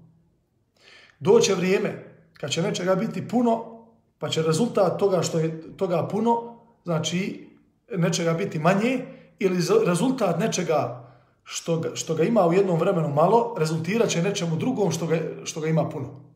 Doće 1.20 1.56
vrijeme 1.56 2.16
kad 2.34 2.50
će 2.50 2.62
nečega 2.62 2.96
biti 2.96 3.28
puno, 3.28 3.84
pa 4.20 4.30
će 4.30 4.42
rezultat 4.42 5.00
toga 5.00 5.22
što 5.22 5.40
je 5.40 5.78
toga 5.78 6.08
puno, 6.08 6.58
znači 6.84 7.50
nečega 7.98 8.34
biti 8.34 8.60
manje, 8.60 9.06
ili 9.40 9.58
rezultat 9.86 10.40
nečega 10.40 11.08
što 11.44 11.80
ga, 11.80 11.96
što 11.96 12.16
ga 12.16 12.24
ima 12.24 12.48
u 12.48 12.54
jednom 12.54 12.80
vremenu 12.80 13.10
malo, 13.10 13.56
rezultirat 13.58 14.10
će 14.10 14.24
nečemu 14.24 14.56
drugom 14.56 14.92
što 14.92 15.08
ga, 15.08 15.20
što 15.44 15.62
ga 15.62 15.68
ima 15.68 15.90
puno. 15.90 16.31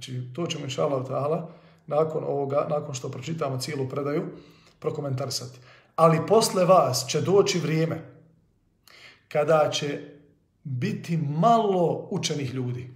Znači, 0.00 0.32
to 0.34 0.46
ćemo 0.46 0.64
inša 0.64 0.84
Allah 0.84 1.42
nakon 1.86 2.24
ovoga, 2.24 2.66
nakon 2.70 2.94
što 2.94 3.10
pročitamo 3.10 3.58
cijelu 3.58 3.88
predaju, 3.88 4.22
prokomentarisati. 4.78 5.58
Ali 5.96 6.26
posle 6.26 6.64
vas 6.64 7.06
će 7.08 7.20
doći 7.20 7.58
vrijeme 7.58 8.00
kada 9.28 9.70
će 9.70 10.00
biti 10.62 11.16
malo 11.16 12.08
učenih 12.10 12.54
ljudi, 12.54 12.90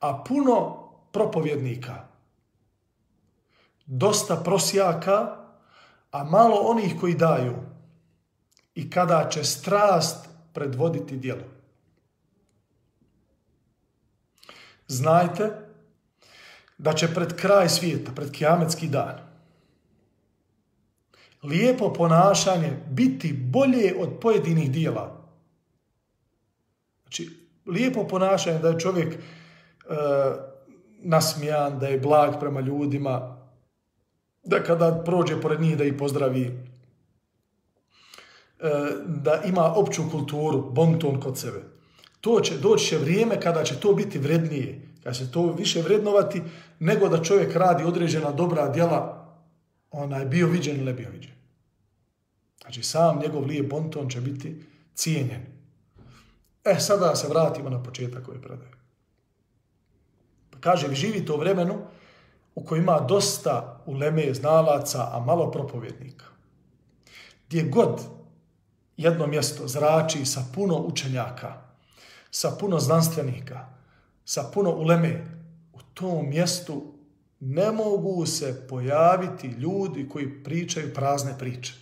a 0.00 0.24
puno 0.28 0.88
propovjednika, 1.12 2.04
dosta 3.86 4.36
prosjaka, 4.36 5.36
a 6.10 6.24
malo 6.24 6.56
onih 6.56 6.94
koji 7.00 7.14
daju 7.14 7.54
i 8.74 8.90
kada 8.90 9.28
će 9.30 9.44
strast 9.44 10.28
predvoditi 10.52 11.16
djelo. 11.16 11.53
Znajte 14.88 15.50
da 16.78 16.92
će 16.92 17.14
pred 17.14 17.36
kraj 17.36 17.68
svijeta, 17.68 18.12
pred 18.14 18.30
kiametski 18.30 18.88
dan, 18.88 19.18
lijepo 21.42 21.92
ponašanje 21.92 22.76
biti 22.90 23.32
bolje 23.32 23.94
od 23.98 24.18
pojedinih 24.20 24.70
dijela. 24.70 25.28
Znači, 27.02 27.30
lijepo 27.66 28.08
ponašanje 28.08 28.58
da 28.58 28.68
je 28.68 28.80
čovjek 28.80 29.14
e, 29.14 29.18
nasmijan, 30.98 31.78
da 31.78 31.86
je 31.86 32.00
blag 32.00 32.40
prema 32.40 32.60
ljudima, 32.60 33.36
da 34.42 34.62
kada 34.62 35.02
prođe 35.04 35.40
pored 35.40 35.60
njih 35.60 35.76
da 35.78 35.84
ih 35.84 35.94
pozdravi, 35.98 36.74
E, 38.64 38.70
da 39.06 39.42
ima 39.44 39.74
opću 39.74 40.02
kulturu, 40.10 40.70
bonton 40.70 41.20
kod 41.20 41.38
sebe. 41.38 41.62
To 42.24 42.40
će, 42.40 42.58
doći 42.58 42.86
će 42.86 42.98
vrijeme 42.98 43.40
kada 43.40 43.64
će 43.64 43.80
to 43.80 43.92
biti 43.92 44.18
vrednije, 44.18 44.80
kada 45.02 45.14
će 45.14 45.30
to 45.30 45.52
više 45.52 45.82
vrednovati, 45.82 46.42
nego 46.78 47.08
da 47.08 47.22
čovjek 47.22 47.56
radi 47.56 47.84
određena 47.84 48.32
dobra 48.32 48.68
djela, 48.68 49.26
onaj 49.90 50.24
bio 50.24 50.46
viđen 50.46 50.80
ili 50.80 50.92
bio 50.92 51.10
viđen. 51.10 51.34
Znači 52.62 52.82
sam 52.82 53.18
njegov 53.18 53.44
lijep 53.44 53.70
bonton 53.70 54.08
će 54.08 54.20
biti 54.20 54.64
cijenjen. 54.94 55.46
E, 56.64 56.80
sada 56.80 57.16
se 57.16 57.28
vratimo 57.28 57.70
na 57.70 57.82
početak 57.82 58.28
ove 58.28 58.40
predaje. 58.40 58.72
Pa 60.50 60.58
kaže, 60.60 60.88
vi 60.88 60.94
živite 60.94 61.32
u 61.32 61.38
vremenu 61.38 61.74
u 62.54 62.64
kojima 62.64 62.92
ima 62.92 63.06
dosta 63.06 63.82
uleme 63.86 64.34
znalaca, 64.34 65.08
a 65.12 65.20
malo 65.20 65.50
propovjednika. 65.50 66.24
Gdje 67.46 67.62
god 67.62 68.00
jedno 68.96 69.26
mjesto 69.26 69.68
zrači 69.68 70.24
sa 70.24 70.44
puno 70.54 70.76
učenjaka, 70.78 71.63
sa 72.34 72.50
puno 72.50 72.80
znanstvenika, 72.80 73.66
sa 74.24 74.50
puno 74.54 74.70
uleme, 74.70 75.26
u 75.72 75.78
tom 75.94 76.28
mjestu 76.28 76.94
ne 77.40 77.72
mogu 77.72 78.26
se 78.26 78.66
pojaviti 78.68 79.46
ljudi 79.46 80.08
koji 80.08 80.42
pričaju 80.44 80.94
prazne 80.94 81.38
priče. 81.38 81.74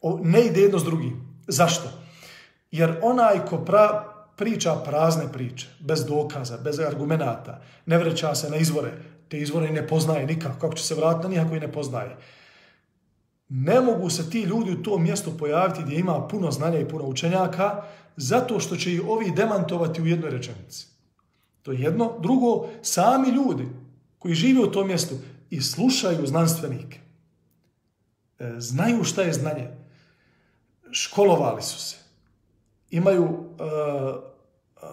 O, 0.00 0.20
ne 0.22 0.46
ide 0.46 0.60
jedno 0.60 0.78
s 0.78 0.84
drugim. 0.84 1.42
Zašto? 1.48 1.88
Jer 2.70 2.98
onaj 3.02 3.44
ko 3.46 3.58
pra, 3.58 4.04
priča 4.36 4.74
prazne 4.84 5.32
priče, 5.32 5.68
bez 5.80 6.04
dokaza, 6.06 6.56
bez 6.56 6.80
argumenata, 6.80 7.62
ne 7.86 7.98
vreća 7.98 8.34
se 8.34 8.50
na 8.50 8.56
izvore, 8.56 8.92
te 9.28 9.38
izvore 9.38 9.70
ne 9.70 9.88
poznaje 9.88 10.26
nikako, 10.26 10.60
kako 10.60 10.74
će 10.74 10.84
se 10.84 10.94
vratiti 10.94 11.28
na 11.28 11.30
njih 11.30 11.46
ako 11.46 11.54
ne 11.54 11.72
poznaje 11.72 12.16
ne 13.48 13.80
mogu 13.80 14.10
se 14.10 14.30
ti 14.30 14.42
ljudi 14.42 14.72
u 14.72 14.82
tom 14.82 15.02
mjestu 15.02 15.38
pojaviti 15.38 15.82
gdje 15.82 15.98
ima 15.98 16.28
puno 16.28 16.50
znanja 16.50 16.78
i 16.78 16.88
puno 16.88 17.04
učenjaka, 17.04 17.82
zato 18.16 18.60
što 18.60 18.76
će 18.76 18.92
ih 18.92 19.02
ovi 19.08 19.32
demantovati 19.36 20.02
u 20.02 20.06
jednoj 20.06 20.30
rečenici. 20.30 20.86
To 21.62 21.72
je 21.72 21.80
jedno. 21.80 22.12
Drugo, 22.22 22.68
sami 22.82 23.28
ljudi 23.28 23.68
koji 24.18 24.34
žive 24.34 24.60
u 24.60 24.70
tom 24.70 24.86
mjestu 24.86 25.14
i 25.50 25.60
slušaju 25.60 26.26
znanstvenike, 26.26 27.00
e, 28.38 28.54
znaju 28.58 29.04
šta 29.04 29.22
je 29.22 29.32
znanje, 29.32 29.70
školovali 30.90 31.62
su 31.62 31.78
se, 31.78 31.96
imaju, 32.90 33.24
uh, 33.24 33.30
uh, 34.76 34.88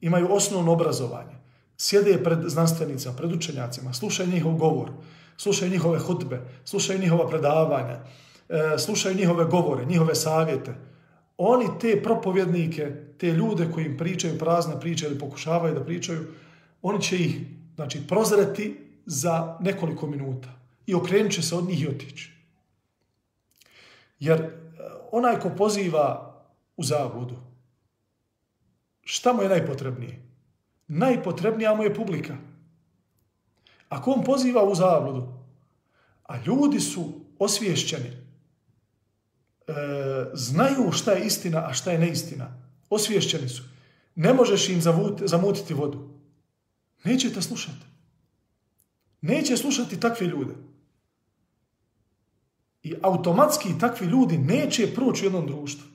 imaju 0.00 0.32
osnovno 0.32 0.72
obrazovanje, 0.72 1.36
sjede 1.76 2.24
pred 2.24 2.38
znanstvenicima, 2.46 3.14
pred 3.14 3.32
učenjacima, 3.32 3.92
slušaju 3.92 4.28
njihov 4.28 4.52
govor, 4.52 4.90
slušaju 5.36 5.70
njihove 5.70 5.98
hutbe, 5.98 6.40
slušaju 6.64 6.98
njihova 6.98 7.28
predavanja, 7.28 8.00
e, 8.48 8.78
slušaju 8.78 9.16
njihove 9.16 9.44
govore, 9.44 9.84
njihove 9.84 10.14
savjete. 10.14 10.74
Oni 11.42 11.66
te 11.80 12.02
propovjednike, 12.02 12.92
te 13.18 13.26
ljude 13.32 13.68
koji 13.74 13.84
im 13.84 13.96
pričaju 13.96 14.38
prazne 14.38 14.80
priče 14.80 15.06
ili 15.06 15.18
pokušavaju 15.18 15.74
da 15.74 15.84
pričaju, 15.84 16.26
oni 16.82 17.02
će 17.02 17.16
ih 17.16 17.40
znači, 17.74 18.06
prozreti 18.08 18.76
za 19.06 19.56
nekoliko 19.60 20.06
minuta 20.06 20.48
i 20.86 20.94
okrenut 20.94 21.32
će 21.32 21.42
se 21.42 21.56
od 21.56 21.64
njih 21.64 21.82
i 21.82 21.88
otići. 21.88 22.32
Jer 24.18 24.40
e, 24.40 24.50
onaj 25.12 25.40
ko 25.40 25.50
poziva 25.56 26.34
u 26.76 26.84
zavodu, 26.84 27.36
šta 29.04 29.32
mu 29.32 29.42
je 29.42 29.48
najpotrebnije? 29.48 30.22
Najpotrebnija 30.88 31.74
mu 31.74 31.82
je 31.82 31.94
publika. 31.94 32.36
Ako 33.88 34.10
on 34.10 34.24
poziva 34.24 34.64
u 34.64 34.74
zabludu, 34.74 35.28
a 36.22 36.36
ljudi 36.46 36.80
su 36.80 37.12
osviješćeni, 37.38 38.10
znaju 40.34 40.92
šta 40.92 41.12
je 41.12 41.26
istina, 41.26 41.66
a 41.66 41.72
šta 41.72 41.92
je 41.92 41.98
neistina, 41.98 42.62
osviješćeni 42.90 43.48
su, 43.48 43.62
ne 44.14 44.34
možeš 44.34 44.68
im 44.68 44.80
zamutiti 45.24 45.74
vodu. 45.74 46.08
Nećete 47.04 47.42
slušati. 47.42 47.86
Neće 49.20 49.56
slušati 49.56 50.00
takve 50.00 50.26
ljude. 50.26 50.54
I 52.82 52.94
automatski 53.02 53.68
takvi 53.80 54.06
ljudi 54.06 54.38
neće 54.38 54.94
proći 54.94 55.24
u 55.24 55.26
jednom 55.26 55.46
društvu. 55.46 55.86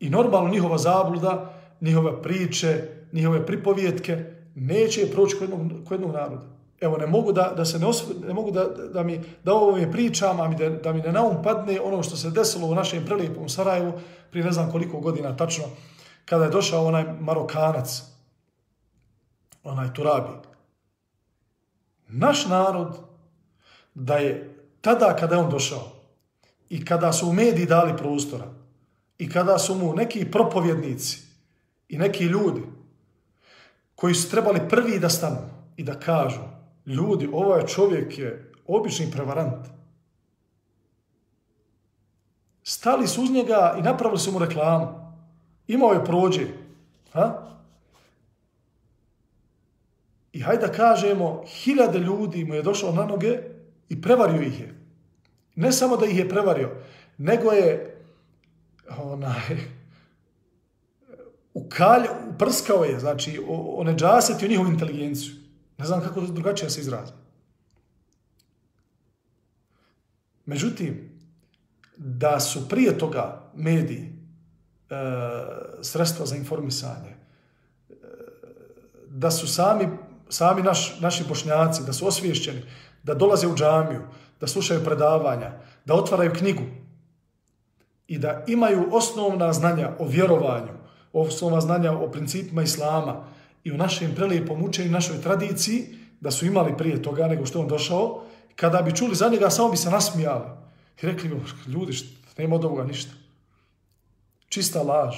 I 0.00 0.10
normalno 0.10 0.50
njihova 0.50 0.78
zabluda, 0.78 1.60
njihove 1.80 2.22
priče, 2.22 2.88
njihove 3.12 3.46
pripovjetke 3.46 4.24
neće 4.54 5.10
proći 5.12 5.36
kod 5.36 5.48
jednog, 5.48 5.84
kod 5.84 6.00
jednog 6.00 6.12
naroda. 6.12 6.57
Evo, 6.80 6.96
ne 6.96 7.06
mogu 7.06 7.32
da, 7.32 7.52
da 7.56 7.64
se 7.64 7.78
ne, 7.78 7.86
osv... 7.86 8.26
ne 8.26 8.34
mogu 8.34 8.50
da, 8.50 8.64
da, 8.64 9.02
mi, 9.02 9.20
da 9.44 9.52
ovo 9.54 9.76
mi 9.76 9.92
pričam, 9.92 10.40
a 10.40 10.48
mi 10.48 10.56
da, 10.56 10.70
da 10.70 10.92
mi 10.92 11.00
ne 11.00 11.12
naum 11.12 11.42
padne 11.42 11.80
ono 11.80 12.02
što 12.02 12.16
se 12.16 12.30
desilo 12.30 12.66
u 12.66 12.74
našem 12.74 13.04
prelijepom 13.06 13.48
Sarajevu 13.48 13.92
prije 14.30 14.44
ne 14.44 14.52
znam 14.52 14.70
koliko 14.70 15.00
godina 15.00 15.36
tačno, 15.36 15.64
kada 16.24 16.44
je 16.44 16.50
došao 16.50 16.86
onaj 16.86 17.04
Marokanac, 17.20 18.02
onaj 19.64 19.94
Turabi. 19.94 20.48
Naš 22.08 22.46
narod, 22.46 22.98
da 23.94 24.16
je 24.16 24.56
tada 24.80 25.16
kada 25.16 25.34
je 25.34 25.40
on 25.40 25.50
došao 25.50 25.92
i 26.68 26.84
kada 26.84 27.12
su 27.12 27.28
u 27.28 27.32
mediji 27.32 27.66
dali 27.66 27.96
prostora 27.96 28.44
i 29.18 29.30
kada 29.30 29.58
su 29.58 29.74
mu 29.74 29.94
neki 29.94 30.30
propovjednici 30.30 31.20
i 31.88 31.98
neki 31.98 32.24
ljudi 32.24 32.62
koji 33.94 34.14
su 34.14 34.30
trebali 34.30 34.68
prvi 34.68 34.98
da 34.98 35.08
stanu 35.08 35.50
i 35.76 35.82
da 35.82 36.00
kažu 36.00 36.57
ljudi, 36.88 37.28
ovaj 37.32 37.66
čovjek 37.66 38.18
je 38.18 38.52
obični 38.66 39.10
prevarant. 39.10 39.66
Stali 42.62 43.06
su 43.06 43.22
uz 43.22 43.30
njega 43.30 43.76
i 43.78 43.82
napravili 43.82 44.18
su 44.18 44.32
mu 44.32 44.38
reklamu. 44.38 44.86
Imao 45.66 45.92
je 45.92 46.04
prođe. 46.04 46.46
Ha? 47.12 47.48
I 50.32 50.40
hajde 50.40 50.66
da 50.66 50.72
kažemo, 50.72 51.44
hiljade 51.46 51.98
ljudi 51.98 52.44
mu 52.44 52.54
je 52.54 52.62
došao 52.62 52.92
na 52.92 53.04
noge 53.04 53.38
i 53.88 54.02
prevario 54.02 54.42
ih 54.42 54.60
je. 54.60 54.74
Ne 55.54 55.72
samo 55.72 55.96
da 55.96 56.06
ih 56.06 56.18
je 56.18 56.28
prevario, 56.28 56.70
nego 57.18 57.52
je 57.52 57.96
onaj, 58.98 59.56
u 61.54 61.68
kalj, 61.68 62.06
uprskao 62.34 62.84
je, 62.84 62.98
znači, 63.00 63.40
oneđasetio 63.76 64.48
njihovu 64.48 64.68
inteligenciju. 64.68 65.37
Ne 65.78 65.84
znam 65.84 66.00
kako 66.00 66.20
drugačije 66.20 66.70
se 66.70 66.80
izrazi. 66.80 67.12
Međutim, 70.46 71.18
da 71.96 72.40
su 72.40 72.68
prije 72.68 72.98
toga 72.98 73.50
mediji, 73.54 74.12
e, 74.90 74.94
sredstva 75.82 76.26
za 76.26 76.36
informisanje, 76.36 77.10
e, 77.90 77.94
da 79.08 79.30
su 79.30 79.46
sami, 79.46 79.88
sami 80.28 80.62
naš, 80.62 81.00
naši 81.00 81.24
bošnjaci, 81.28 81.82
da 81.86 81.92
su 81.92 82.06
osviješćeni, 82.06 82.62
da 83.02 83.14
dolaze 83.14 83.46
u 83.46 83.54
džamiju, 83.54 84.02
da 84.40 84.46
slušaju 84.46 84.84
predavanja, 84.84 85.52
da 85.84 85.94
otvaraju 85.94 86.32
knjigu 86.32 86.62
i 88.06 88.18
da 88.18 88.44
imaju 88.46 88.88
osnovna 88.92 89.52
znanja 89.52 89.90
o 89.98 90.06
vjerovanju, 90.06 90.72
osnovna 91.12 91.60
znanja 91.60 91.92
o 91.92 92.10
principima 92.10 92.62
islama 92.62 93.24
i 93.64 93.72
u 93.72 93.76
našem 93.76 94.14
prelijepom 94.14 94.64
učenju, 94.64 94.90
našoj 94.90 95.20
tradiciji, 95.20 95.86
da 96.20 96.30
su 96.30 96.46
imali 96.46 96.76
prije 96.76 97.02
toga 97.02 97.26
nego 97.26 97.46
što 97.46 97.60
on 97.60 97.68
došao, 97.68 98.24
kada 98.56 98.82
bi 98.82 98.96
čuli 98.96 99.14
za 99.14 99.28
njega, 99.28 99.50
samo 99.50 99.70
bi 99.70 99.76
se 99.76 99.90
nasmijali. 99.90 100.44
I 101.02 101.06
rekli 101.06 101.28
bi, 101.28 101.36
ljudi, 101.66 101.92
nema 102.38 102.56
od 102.56 102.64
ovoga 102.64 102.84
ništa. 102.84 103.12
Čista 104.48 104.82
laž. 104.82 105.16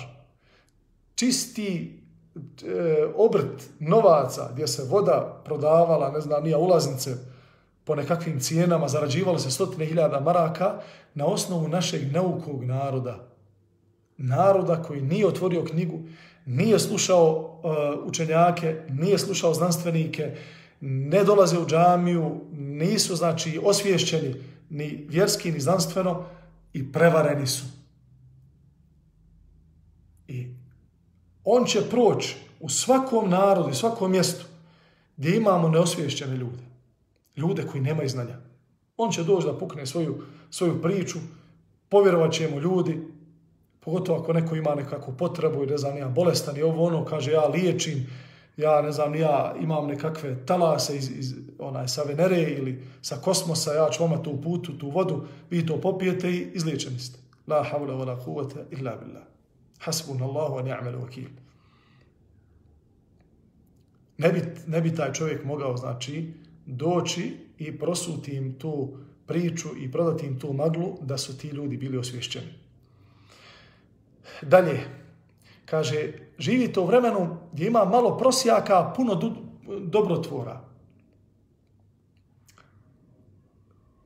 Čisti 1.14 2.00
e, 2.36 3.06
obrt 3.16 3.70
novaca 3.78 4.50
gdje 4.52 4.66
se 4.66 4.84
voda 4.84 5.42
prodavala, 5.44 6.10
ne 6.10 6.20
znam, 6.20 6.44
nija 6.44 6.58
ulaznice, 6.58 7.16
po 7.84 7.94
nekakvim 7.94 8.40
cijenama, 8.40 8.88
zarađivalo 8.88 9.38
se 9.38 9.50
stotine 9.50 9.86
hiljada 9.86 10.20
maraka 10.20 10.80
na 11.14 11.26
osnovu 11.26 11.68
našeg 11.68 12.12
neukog 12.12 12.64
naroda. 12.64 13.28
Naroda 14.16 14.82
koji 14.82 15.02
nije 15.02 15.26
otvorio 15.26 15.64
knjigu, 15.64 16.00
nije 16.46 16.78
slušao 16.78 17.49
učenjake, 18.04 18.76
nije 18.88 19.18
slušao 19.18 19.54
znanstvenike, 19.54 20.36
ne 20.80 21.24
dolaze 21.24 21.58
u 21.58 21.66
džamiju, 21.66 22.40
nisu 22.52 23.16
znači 23.16 23.60
osviješćeni 23.64 24.34
ni 24.70 25.06
vjerski, 25.08 25.52
ni 25.52 25.60
znanstveno 25.60 26.24
i 26.72 26.92
prevareni 26.92 27.46
su. 27.46 27.64
I 30.28 30.46
on 31.44 31.64
će 31.64 31.90
proći 31.90 32.36
u 32.60 32.68
svakom 32.68 33.30
narodu 33.30 33.70
i 33.70 33.74
svakom 33.74 34.10
mjestu 34.10 34.44
gdje 35.16 35.36
imamo 35.36 35.68
neosviješćene 35.68 36.36
ljude 36.36 36.70
ljude 37.40 37.66
koji 37.66 37.82
nemaju 37.82 38.08
znanja. 38.08 38.36
On 38.96 39.12
će 39.12 39.24
doći 39.24 39.46
da 39.46 39.58
pukne 39.58 39.86
svoju, 39.86 40.22
svoju 40.50 40.82
priču, 40.82 41.18
povjerovat 41.88 42.32
će 42.32 42.48
mu 42.48 42.60
ljudi, 42.60 43.00
pogotovo 43.80 44.18
ako 44.18 44.32
neko 44.32 44.56
ima 44.56 44.74
nekakvu 44.74 45.14
potrebu 45.18 45.62
i 45.62 45.66
ne 45.66 45.78
znam, 45.78 45.96
ja 45.96 46.08
bolestan 46.08 46.56
i 46.56 46.62
ovo 46.62 46.86
ono, 46.86 47.04
kaže 47.04 47.32
ja 47.32 47.46
liječim, 47.46 48.06
ja 48.56 48.82
ne 48.82 48.92
znam, 48.92 49.14
ja 49.14 49.54
imam 49.62 49.86
nekakve 49.86 50.46
talase 50.46 50.96
iz, 50.96 51.10
iz 51.18 51.34
onaj, 51.58 51.88
sa 51.88 52.02
Venere 52.02 52.42
ili 52.42 52.82
sa 53.02 53.16
kosmosa, 53.16 53.74
ja 53.74 53.88
ću 53.90 54.02
vama 54.02 54.22
tu 54.22 54.40
putu, 54.42 54.78
tu 54.78 54.90
vodu, 54.90 55.24
vi 55.50 55.66
to 55.66 55.80
popijete 55.80 56.30
i 56.30 56.50
izliječeni 56.54 56.98
ste. 56.98 57.18
La 57.46 57.62
havla 57.62 57.94
wa 57.94 58.06
la 58.06 58.24
kuvata 58.24 58.60
illa 58.70 58.96
billah. 58.96 59.22
Hasbun 59.78 60.22
Allahu 60.22 60.54
wa 60.54 60.62
ni'mal 60.62 61.00
wakil. 61.00 61.28
Ne 64.18 64.32
bi, 64.32 64.42
ne 64.66 64.80
bi 64.80 64.94
taj 64.94 65.12
čovjek 65.12 65.44
mogao, 65.44 65.76
znači, 65.76 66.32
doći 66.66 67.36
i 67.58 67.78
prosuti 67.78 68.36
im 68.36 68.58
tu 68.58 68.96
priču 69.26 69.68
i 69.78 69.92
prodati 69.92 70.26
im 70.26 70.38
tu 70.38 70.52
maglu 70.52 70.98
da 71.00 71.18
su 71.18 71.38
ti 71.38 71.48
ljudi 71.48 71.76
bili 71.76 71.98
osvješćeni. 71.98 72.52
Dalje, 74.42 74.80
kaže, 75.64 76.12
živite 76.38 76.80
u 76.80 76.86
vremenu 76.86 77.38
gdje 77.52 77.66
ima 77.66 77.84
malo 77.84 78.18
prosjaka, 78.18 78.92
puno 78.96 79.14
dobrotvora. 79.80 80.60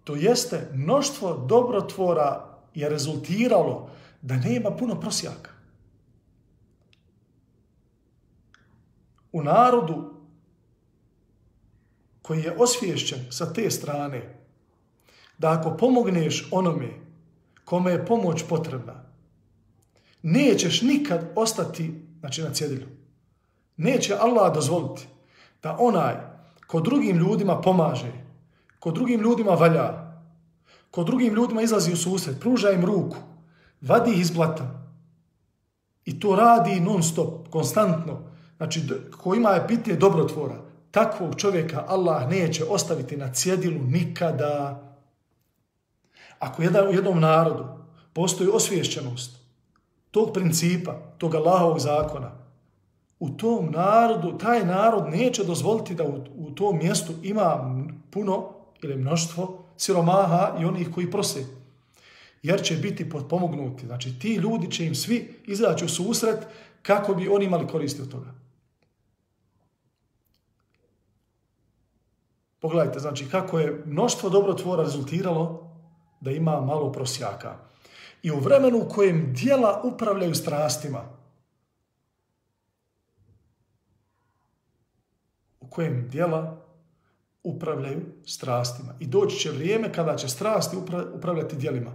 To 0.05 0.17
jeste, 0.17 0.71
mnoštvo 0.75 1.47
dobrotvora 1.49 2.59
je 2.75 2.89
rezultiralo 2.89 3.91
da 4.23 4.37
nema 4.37 4.71
puno 4.71 5.01
prosjaka. 5.01 5.51
U 9.33 9.43
narodu 9.43 10.15
koji 12.23 12.43
je 12.43 12.57
osviješćen 12.59 13.19
sa 13.31 13.53
te 13.53 13.71
strane, 13.71 14.39
da 15.39 15.51
ako 15.53 15.77
pomogneš 15.77 16.49
onome 16.51 16.89
kome 17.65 17.93
je 17.93 18.07
pomoć 18.07 18.45
potrebna, 18.49 19.05
nećeš 20.25 20.83
nikad 20.83 21.33
ostati 21.37 21.95
znači, 22.21 22.43
na 22.43 22.51
cjedilju. 22.51 22.87
Neće 23.77 24.15
Allah 24.21 24.55
dozvoliti 24.55 25.07
da 25.63 25.77
onaj 25.81 26.15
ko 26.67 26.81
drugim 26.81 27.17
ljudima 27.17 27.61
pomaže, 27.61 28.13
ko 28.79 28.91
drugim 28.91 29.21
ljudima 29.21 29.51
valja, 29.51 30.17
ko 30.91 31.05
drugim 31.05 31.35
ljudima 31.35 31.63
izlazi 31.63 31.93
u 31.93 31.97
susret, 31.97 32.41
pruža 32.41 32.71
im 32.71 32.85
ruku, 32.85 33.17
vadi 33.81 34.11
ih 34.11 34.21
iz 34.21 34.31
blata 34.31 34.85
i 36.05 36.21
to 36.21 36.37
radi 36.37 36.81
non 36.81 37.03
stop, 37.03 37.49
konstantno, 37.51 38.21
znači 38.57 38.83
ko 39.19 39.35
ima 39.35 39.61
epite 39.65 39.97
dobrotvora, 39.97 40.57
takvog 40.91 41.35
čovjeka 41.37 41.85
Allah 41.89 42.29
neće 42.31 42.65
ostaviti 42.65 43.17
na 43.17 43.33
cjedilu 43.33 43.83
nikada. 43.83 44.81
Ako 46.39 46.63
u 46.63 46.95
jednom 46.95 47.21
narodu 47.21 47.65
postoji 48.13 48.51
osviješćenost 48.53 49.44
tog 50.15 50.33
principa, 50.33 50.93
tog 51.19 51.35
Allahovog 51.35 51.79
zakona, 51.79 52.31
u 53.19 53.31
tom 53.31 53.71
narodu, 53.71 54.39
taj 54.39 54.65
narod 54.67 55.09
neće 55.11 55.45
dozvoliti 55.45 55.95
da 55.95 56.05
u, 56.05 56.25
u 56.37 56.51
tom 56.51 56.79
mjestu 56.79 57.13
ima 57.23 57.75
puno 58.11 58.49
ili 58.83 58.97
mnoštvo 58.97 59.65
siromaha 59.77 60.57
i 60.61 60.65
onih 60.65 60.91
koji 60.95 61.11
prose. 61.11 61.45
Jer 62.43 62.63
će 62.63 62.77
biti 62.77 63.11
potpomognuti. 63.11 63.87
Znači, 63.87 64.19
ti 64.19 64.35
ljudi 64.35 64.71
će 64.71 64.87
im 64.87 64.95
svi 64.95 65.35
izaći 65.47 65.85
u 65.85 65.89
susret 65.89 66.47
kako 66.83 67.15
bi 67.15 67.29
oni 67.29 67.45
imali 67.45 67.67
koristi 67.67 68.03
od 68.03 68.11
toga. 68.11 68.35
Pogledajte, 72.61 72.99
znači 72.99 73.29
kako 73.31 73.59
je 73.59 73.83
mnoštvo 73.87 74.31
dobrotvora 74.31 74.83
rezultiralo 74.83 75.71
da 76.21 76.31
ima 76.31 76.61
malo 76.61 76.93
prosjaka. 76.93 77.74
I 78.25 78.31
u 78.31 78.41
vremenu 78.41 78.79
u 78.79 78.89
kojem 78.89 79.33
dijela 79.35 79.81
upravljaju 79.85 80.35
strastima, 80.35 81.05
u 85.61 85.69
kojem 85.69 86.09
dijela 86.09 86.67
upravljaju 87.43 88.01
strastima. 88.27 88.95
I 89.01 89.07
doći 89.07 89.37
će 89.37 89.51
vrijeme 89.51 89.93
kada 89.93 90.17
će 90.17 90.29
strasti 90.29 90.77
upravljati 91.15 91.57
dijelima. 91.57 91.93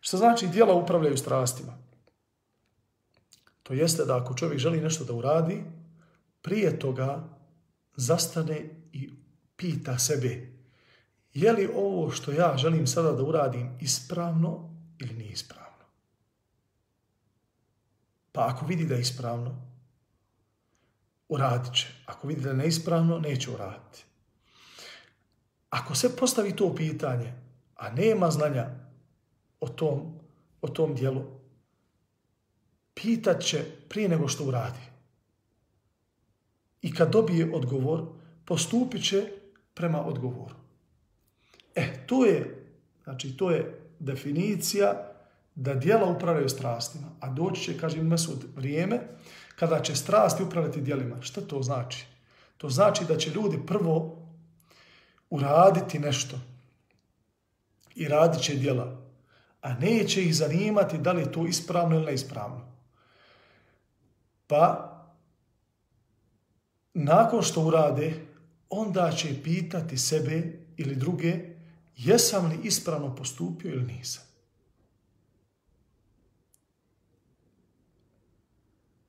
Što 0.00 0.16
znači 0.16 0.46
dijela 0.46 0.74
upravljaju 0.74 1.16
strastima? 1.16 1.72
To 3.62 3.72
jeste 3.72 4.04
da 4.04 4.16
ako 4.16 4.34
čovjek 4.34 4.58
želi 4.58 4.80
nešto 4.80 5.04
da 5.04 5.12
uradi, 5.12 5.64
prije 6.42 6.78
toga 6.78 7.28
zastane 7.96 8.68
i 8.92 9.10
pita 9.56 9.98
sebe 9.98 10.50
je 11.34 11.52
li 11.52 11.70
ovo 11.74 12.10
što 12.10 12.32
ja 12.32 12.56
želim 12.56 12.86
sada 12.86 13.12
da 13.12 13.22
uradim 13.22 13.78
ispravno 13.80 14.69
ili 15.00 15.14
nije 15.14 15.30
ispravno. 15.30 15.84
Pa 18.32 18.48
ako 18.48 18.66
vidi 18.66 18.86
da 18.86 18.94
je 18.94 19.00
ispravno, 19.00 19.70
uradit 21.28 21.74
će. 21.74 21.86
Ako 22.06 22.28
vidi 22.28 22.40
da 22.40 22.48
je 22.48 22.56
neispravno, 22.56 23.18
neće 23.18 23.50
uraditi. 23.50 24.04
Ako 25.70 25.94
se 25.94 26.16
postavi 26.16 26.56
to 26.56 26.74
pitanje, 26.74 27.32
a 27.76 27.90
nema 27.90 28.30
znanja 28.30 28.66
o 29.60 29.68
tom, 29.68 30.18
o 30.62 30.68
tom 30.68 30.94
dijelu, 30.94 31.22
pitat 32.94 33.42
će 33.42 33.64
prije 33.88 34.08
nego 34.08 34.28
što 34.28 34.44
uradi. 34.44 34.90
I 36.82 36.94
kad 36.94 37.12
dobije 37.12 37.54
odgovor, 37.54 38.06
postupit 38.44 39.04
će 39.04 39.32
prema 39.74 40.06
odgovoru. 40.06 40.54
E, 41.74 42.06
to 42.06 42.24
je, 42.24 42.66
znači, 43.04 43.36
to 43.36 43.50
je 43.50 43.79
definicija 44.00 45.06
da 45.54 45.74
dijela 45.74 46.06
upravljaju 46.06 46.48
strastima, 46.48 47.06
a 47.20 47.28
doći 47.28 47.62
će, 47.62 47.78
kaže 47.78 48.02
Mesud, 48.02 48.44
vrijeme 48.56 49.00
kada 49.56 49.82
će 49.82 49.96
strasti 49.96 50.42
upravljati 50.42 50.80
dijelima. 50.80 51.22
Šta 51.22 51.40
to 51.40 51.62
znači? 51.62 52.06
To 52.56 52.68
znači 52.68 53.04
da 53.04 53.16
će 53.16 53.30
ljudi 53.30 53.58
prvo 53.66 54.26
uraditi 55.30 55.98
nešto 55.98 56.38
i 57.94 58.08
radit 58.08 58.42
će 58.42 58.54
dijela, 58.54 59.00
a 59.62 59.74
neće 59.74 60.24
ih 60.24 60.36
zanimati 60.36 60.98
da 60.98 61.12
li 61.12 61.20
je 61.20 61.32
to 61.32 61.46
ispravno 61.46 61.96
ili 61.96 62.06
neispravno. 62.06 62.60
Pa, 64.46 64.90
nakon 66.94 67.42
što 67.42 67.62
urade, 67.62 68.14
onda 68.70 69.12
će 69.12 69.42
pitati 69.42 69.98
sebe 69.98 70.58
ili 70.76 70.94
druge 70.94 71.49
jesam 72.04 72.46
li 72.46 72.58
ispravno 72.62 73.14
postupio 73.14 73.72
ili 73.72 73.92
nisam. 73.92 74.24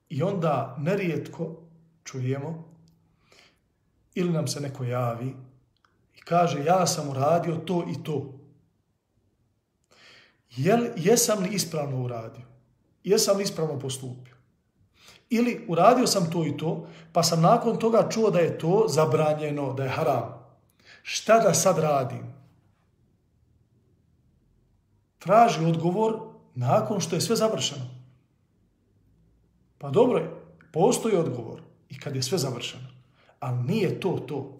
I 0.09 0.23
onda 0.23 0.75
nerijetko 0.79 1.55
čujemo 2.03 2.73
ili 4.13 4.31
nam 4.31 4.47
se 4.47 4.59
neko 4.59 4.83
javi 4.83 5.35
i 6.15 6.21
kaže 6.21 6.65
ja 6.65 6.87
sam 6.87 7.09
uradio 7.09 7.55
to 7.55 7.85
i 7.89 8.03
to. 8.03 8.33
Jel, 10.49 10.87
jesam 10.95 11.43
li 11.43 11.49
ispravno 11.49 12.03
uradio? 12.03 12.45
Jesam 13.03 13.37
li 13.37 13.43
ispravno 13.43 13.79
postupio? 13.79 14.35
Ili 15.29 15.65
uradio 15.67 16.07
sam 16.07 16.31
to 16.31 16.45
i 16.45 16.57
to, 16.57 16.87
pa 17.13 17.23
sam 17.23 17.41
nakon 17.41 17.79
toga 17.79 18.09
čuo 18.09 18.31
da 18.31 18.39
je 18.39 18.57
to 18.57 18.85
zabranjeno, 18.87 19.73
da 19.73 19.83
je 19.83 19.89
haram. 19.89 20.55
Šta 21.03 21.39
da 21.39 21.53
sad 21.53 21.77
radim? 21.77 22.30
Traži 25.21 25.65
odgovor 25.65 26.19
nakon 26.55 26.99
što 26.99 27.15
je 27.15 27.21
sve 27.21 27.35
završeno. 27.35 27.85
Pa 29.77 29.89
dobro 29.89 30.19
je, 30.19 30.29
postoji 30.73 31.15
odgovor 31.15 31.61
i 31.89 31.99
kad 31.99 32.15
je 32.15 32.23
sve 32.23 32.37
završeno. 32.37 32.87
Ali 33.39 33.63
nije 33.63 33.99
to 33.99 34.09
to. 34.27 34.57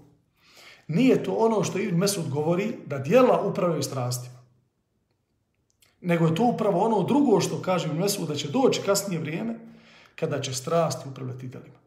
Nije 0.88 1.24
to 1.24 1.34
ono 1.34 1.63
što 1.63 1.80
Ibn 1.80 1.97
Mesud 1.97 2.30
govori 2.30 2.78
da 2.86 3.00
dijela 3.00 3.41
upravljaju 3.41 3.84
strastima. 3.84 4.41
Nego 6.02 6.26
je 6.26 6.36
to 6.36 6.43
upravo 6.43 6.80
ono 6.80 7.04
drugo 7.04 7.41
što 7.41 7.62
kaže 7.62 7.88
Ibn 7.88 8.00
Mesud 8.00 8.28
da 8.28 8.36
će 8.36 8.52
doći 8.52 8.82
kasnije 8.86 9.21
vrijeme 9.21 9.60
kada 10.15 10.41
će 10.41 10.54
strasti 10.54 11.10
upravljati 11.10 11.47
djelima. 11.47 11.80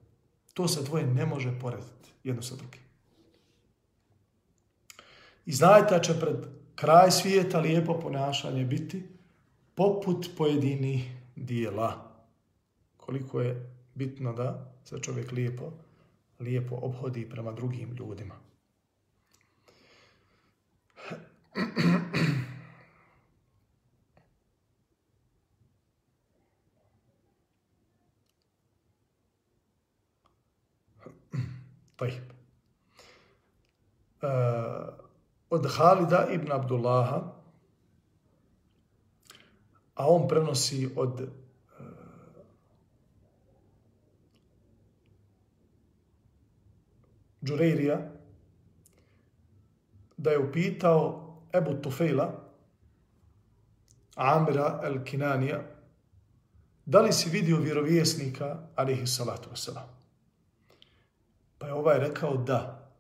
To 0.54 0.68
se 0.68 0.82
dvoje 0.82 1.06
ne 1.06 1.26
može 1.26 1.60
porediti 1.60 2.10
jedno 2.24 2.42
sa 2.42 2.56
drugim. 2.56 2.80
I 5.46 5.52
znajte 5.52 5.94
da 5.94 6.00
će 6.00 6.20
pred 6.20 6.63
kraj 6.75 7.12
svijeta 7.12 7.59
lijepo 7.59 7.99
ponašanje 7.99 8.65
biti 8.65 9.03
poput 9.75 10.29
pojedinih 10.38 11.12
dijela 11.35 12.09
koliko 12.97 13.41
je 13.41 13.75
bitno 13.95 14.33
da 14.33 14.73
se 14.83 14.99
čovjek 15.01 15.31
lijepo, 15.31 15.71
lijepo 16.39 16.75
obhodi 16.81 17.29
prema 17.29 17.51
drugim 17.51 17.95
ljudima. 17.95 18.35
طيب 31.97 32.23
od 35.54 35.66
Halida 35.76 36.26
ibn 36.32 36.52
Abdullaha, 36.52 37.22
a 39.94 40.08
on 40.08 40.28
prenosi 40.28 40.90
od 40.96 41.28
Džurejrija, 47.44 47.98
da 50.16 50.30
je 50.30 50.38
upitao 50.38 51.36
Ebu 51.52 51.74
Tufejla, 51.82 52.32
Amira 54.16 54.80
el 54.84 55.04
Kinanija, 55.04 55.60
da 56.86 57.00
li 57.00 57.12
si 57.12 57.30
vidio 57.30 57.60
vjerovjesnika, 57.60 58.56
alihi 58.76 59.06
salatu 59.06 59.50
wasalam. 59.50 59.86
Pa 61.58 61.66
je 61.66 61.72
ovaj 61.72 61.98
rekao 61.98 62.36
da. 62.36 62.90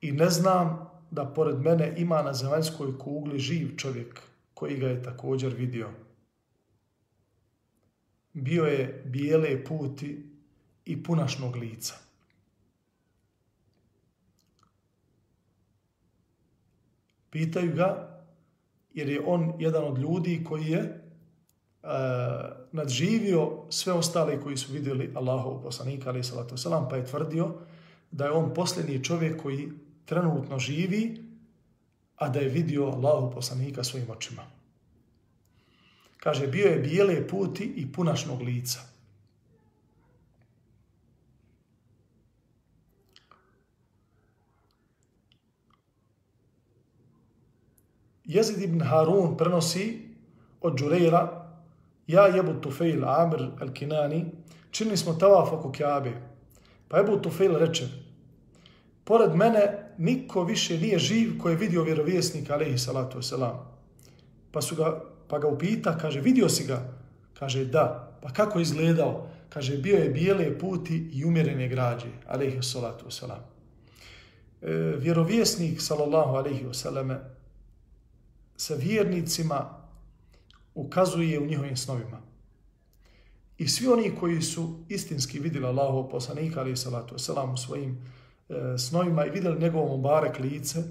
I 0.00 0.12
ne 0.12 0.30
znam 0.30 0.88
da 1.10 1.24
pored 1.24 1.58
mene 1.58 1.94
ima 1.96 2.22
na 2.22 2.34
zemaljskoj 2.34 2.98
kugli 2.98 3.38
živ 3.38 3.76
čovjek 3.76 4.20
koji 4.54 4.76
ga 4.76 4.88
je 4.88 5.02
također 5.02 5.54
vidio. 5.54 5.88
Bio 8.32 8.64
je 8.64 9.02
bijele 9.06 9.64
puti 9.64 10.26
i 10.84 11.02
punašnog 11.02 11.56
lica. 11.56 11.94
Pitaju 17.30 17.74
ga, 17.74 18.20
jer 18.94 19.08
je 19.08 19.20
on 19.26 19.52
jedan 19.58 19.84
od 19.84 19.98
ljudi 19.98 20.44
koji 20.44 20.64
je 20.64 20.80
uh, 21.82 21.88
nadživio 22.72 23.50
sve 23.68 23.92
ostale 23.92 24.40
koji 24.40 24.56
su 24.56 24.72
vidjeli 24.72 25.12
Allahov 25.14 25.62
poslanika, 25.62 26.08
ali 26.10 26.24
salatu 26.24 26.54
wasalam, 26.54 26.88
pa 26.90 26.96
je 26.96 27.04
tvrdio 27.04 27.54
da 28.10 28.24
je 28.24 28.30
on 28.30 28.54
posljednji 28.54 29.04
čovjek 29.04 29.42
koji 29.42 29.68
trenutno 30.08 30.58
živi, 30.58 31.24
a 32.16 32.28
da 32.28 32.40
je 32.40 32.48
vidio 32.48 32.86
Allahov 32.86 33.30
poslanika 33.34 33.84
svojim 33.84 34.10
očima. 34.10 34.42
Kaže, 36.16 36.46
bio 36.46 36.66
je 36.66 36.78
bijele 36.78 37.28
puti 37.28 37.64
i 37.76 37.92
punašnog 37.92 38.42
lica. 38.42 38.80
Jezid 48.24 48.62
ibn 48.62 48.80
Harun 48.80 49.36
prenosi 49.36 50.08
od 50.60 50.78
Džurejra, 50.78 51.22
ja 52.06 52.26
jebu 52.26 52.60
Tufejl, 52.60 53.04
Amir 53.04 53.40
al-Kinani, 53.60 54.24
činili 54.70 54.96
smo 54.96 55.14
tavaf 55.14 55.52
oko 55.52 55.72
Kjabe. 55.72 56.12
Pa 56.88 57.00
Ebu 57.00 57.16
Tufejl 57.22 57.58
reče, 57.58 57.88
pored 59.08 59.34
mene 59.34 59.94
niko 59.98 60.44
više 60.44 60.78
nije 60.78 60.98
živ 60.98 61.38
koji 61.38 61.52
je 61.52 61.56
vidio 61.56 61.82
vjerovjesnika, 61.82 62.54
alaihi 62.54 62.78
salatu 62.78 63.18
wasalam. 63.18 63.56
Pa, 64.52 64.60
su 64.62 64.76
ga, 64.76 65.00
pa 65.28 65.38
ga 65.38 65.48
upita, 65.48 65.98
kaže, 65.98 66.20
vidio 66.20 66.48
si 66.48 66.66
ga? 66.66 66.92
Kaže, 67.38 67.64
da. 67.64 68.18
Pa 68.22 68.32
kako 68.32 68.58
je 68.58 68.62
izgledao? 68.62 69.28
Kaže, 69.48 69.76
bio 69.76 69.96
je 69.96 70.10
bijele 70.10 70.58
puti 70.58 71.10
i 71.12 71.24
umjerene 71.24 71.68
građe, 71.68 72.08
alaihi 72.26 72.62
salatu 72.62 73.06
wasalam. 73.06 73.40
E, 74.62 74.72
vjerovjesnik, 74.98 75.80
sallallahu 75.80 76.36
alaihi 76.36 76.64
wasalame, 76.64 77.16
sa 78.56 78.74
vjernicima 78.74 79.70
ukazuje 80.74 81.40
u 81.40 81.46
njihovim 81.46 81.76
snovima. 81.76 82.20
I 83.58 83.68
svi 83.68 83.86
oni 83.86 84.14
koji 84.20 84.42
su 84.42 84.84
istinski 84.88 85.38
vidjeli 85.38 85.66
Allahov 85.66 86.08
poslanika, 86.08 86.60
ali 86.60 86.76
salatu 86.76 87.14
wasalam, 87.14 87.52
u 87.52 87.56
svojim 87.56 87.98
snovima 88.78 89.26
i 89.26 89.30
vidjeli 89.30 89.60
njegovo 89.60 89.96
mubarek 89.96 90.38
lice, 90.38 90.82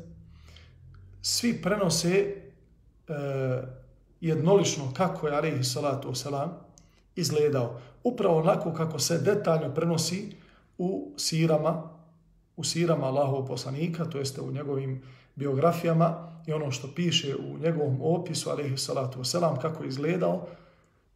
svi 1.21 1.61
prenose 1.61 2.09
e, 2.09 3.13
jednolično 4.21 4.93
kako 4.93 5.27
je, 5.27 5.35
ali 5.35 5.63
salatu 5.63 6.09
wasalam, 6.09 6.49
izgledao. 7.15 7.79
Upravo 8.03 8.37
onako 8.37 8.73
kako 8.73 8.99
se 8.99 9.17
detaljno 9.17 9.73
prenosi 9.73 10.35
u 10.77 11.11
sirama, 11.17 11.83
u 12.57 12.63
sirama 12.63 13.05
Allahov 13.05 13.47
poslanika, 13.47 14.05
to 14.05 14.17
jeste 14.17 14.41
u 14.41 14.51
njegovim 14.51 15.01
biografijama 15.35 16.31
i 16.47 16.53
ono 16.53 16.71
što 16.71 16.87
piše 16.95 17.35
u 17.35 17.57
njegovom 17.57 18.01
opisu, 18.01 18.49
alaihi 18.49 18.77
salatu 18.77 19.19
wasalam, 19.19 19.61
kako 19.61 19.83
je 19.83 19.89
izgledao, 19.89 20.47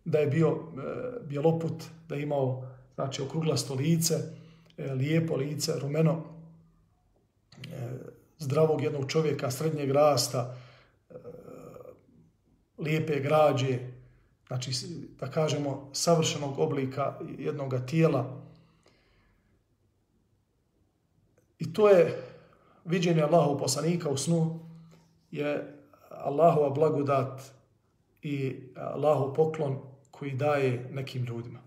da 0.05 0.17
je 0.17 0.27
bio 0.27 0.47
e, 0.47 0.81
bjeloput, 1.27 1.83
da 2.09 2.15
je 2.15 2.23
imao 2.23 2.67
znači, 2.95 3.21
okruglasto 3.21 3.73
lice, 3.73 4.15
lijepo 4.95 5.35
lice, 5.35 5.79
rumeno, 5.79 6.23
zdravog 8.37 8.81
jednog 8.81 9.11
čovjeka, 9.11 9.51
srednjeg 9.51 9.91
rasta, 9.91 10.57
lijepe 12.77 13.19
građe, 13.19 13.79
znači 14.47 14.71
da 15.19 15.31
kažemo 15.31 15.89
savršenog 15.93 16.59
oblika 16.59 17.19
jednog 17.37 17.73
tijela. 17.87 18.41
I 21.59 21.73
to 21.73 21.89
je 21.89 22.23
viđenje 22.85 23.21
Allahov 23.21 23.57
poslanika 23.57 24.09
u 24.09 24.17
snu 24.17 24.59
je 25.31 25.77
Allahova 26.09 26.69
blagodat 26.69 27.41
i 28.21 28.59
Allahov 28.75 29.33
poklon 29.33 29.79
koji 30.11 30.31
daje 30.31 30.89
nekim 30.91 31.23
ljudima. 31.23 31.59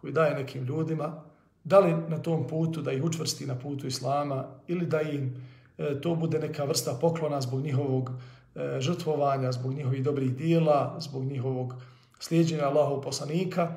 Koji 0.00 0.12
daje 0.12 0.34
nekim 0.34 0.64
ljudima, 0.64 1.24
da 1.64 1.78
li 1.78 1.94
na 2.08 2.18
tom 2.18 2.46
putu 2.46 2.82
da 2.82 2.92
ih 2.92 3.04
učvrsti 3.04 3.46
na 3.46 3.54
putu 3.54 3.86
Islama 3.86 4.44
ili 4.66 4.86
da 4.86 5.00
im 5.00 5.46
e, 5.78 6.00
to 6.00 6.14
bude 6.14 6.38
neka 6.38 6.64
vrsta 6.64 6.98
poklona 7.00 7.40
zbog 7.40 7.60
njihovog 7.60 8.10
e, 8.54 8.80
žrtvovanja, 8.80 9.52
zbog 9.52 9.74
njihovih 9.74 10.04
dobrih 10.04 10.36
dijela, 10.36 10.96
zbog 11.00 11.24
njihovog 11.24 11.74
slijedjenja 12.20 12.64
Allahov 12.64 13.00
poslanika 13.00 13.76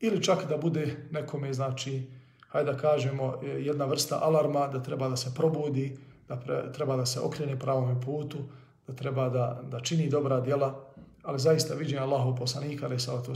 ili 0.00 0.22
čak 0.22 0.48
da 0.48 0.56
bude 0.56 1.06
nekome, 1.10 1.54
znači, 1.54 2.02
hajde 2.48 2.72
da 2.72 2.78
kažemo, 2.78 3.34
e, 3.42 3.46
jedna 3.46 3.84
vrsta 3.84 4.18
alarma 4.22 4.66
da 4.66 4.82
treba 4.82 5.08
da 5.08 5.16
se 5.16 5.34
probudi, 5.34 5.96
da 6.28 6.72
treba 6.72 6.96
da 6.96 7.06
se 7.06 7.20
okrene 7.20 7.58
pravom 7.58 8.00
putu, 8.00 8.38
da 8.86 8.92
treba 8.92 9.28
da, 9.28 9.62
da 9.70 9.80
čini 9.80 10.08
dobra 10.08 10.40
djela, 10.40 10.84
ali 11.22 11.38
zaista 11.38 11.74
viđenje 11.74 12.00
Allahov 12.00 12.36
poslanika, 12.36 12.86
ali 12.86 13.00
salatu 13.00 13.32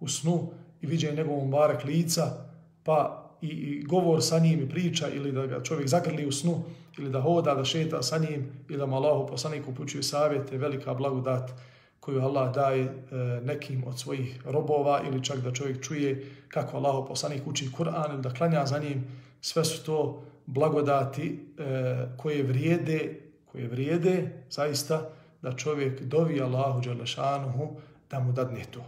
u 0.00 0.08
snu 0.08 0.50
i 0.80 0.86
viđenje 0.86 1.16
njegovom 1.16 1.50
barek 1.50 1.84
lica, 1.84 2.51
pa 2.84 3.28
i, 3.42 3.46
i 3.46 3.82
govor 3.82 4.22
sa 4.22 4.38
njim 4.38 4.60
i 4.60 4.68
priča 4.68 5.08
ili 5.08 5.32
da 5.32 5.46
ga 5.46 5.62
čovjek 5.62 5.88
zagrli 5.88 6.26
u 6.26 6.32
snu 6.32 6.62
ili 6.98 7.10
da 7.10 7.20
hoda, 7.20 7.54
da 7.54 7.64
šeta 7.64 8.02
sa 8.02 8.18
njim 8.18 8.48
ili 8.68 8.78
da 8.78 8.86
mu 8.86 8.96
Allahu 8.96 9.26
poslanik 9.26 9.68
upućuje 9.68 10.02
savjete, 10.02 10.58
velika 10.58 10.94
blagodat 10.94 11.50
koju 12.00 12.22
Allah 12.22 12.54
daje 12.54 12.82
e, 12.82 12.90
nekim 13.44 13.84
od 13.86 13.98
svojih 13.98 14.40
robova 14.44 15.00
ili 15.06 15.24
čak 15.24 15.38
da 15.40 15.52
čovjek 15.52 15.82
čuje 15.82 16.30
kako 16.48 16.76
Allahu 16.76 17.08
poslanik 17.08 17.46
uči 17.46 17.70
Kur'an 17.78 18.12
ili 18.12 18.22
da 18.22 18.34
klanja 18.34 18.66
za 18.66 18.78
njim, 18.78 19.04
sve 19.40 19.64
su 19.64 19.84
to 19.84 20.22
blagodati 20.46 21.38
e, 21.58 22.06
koje 22.16 22.42
vrijede, 22.42 23.20
koje 23.52 23.68
vrijede 23.68 24.44
zaista 24.50 25.08
da 25.42 25.56
čovjek 25.56 26.02
dovi 26.02 26.40
Allahu 26.40 26.80
Đalešanuhu 26.80 27.76
da 28.10 28.20
mu 28.20 28.32
dadne 28.32 28.64
to. 28.70 28.84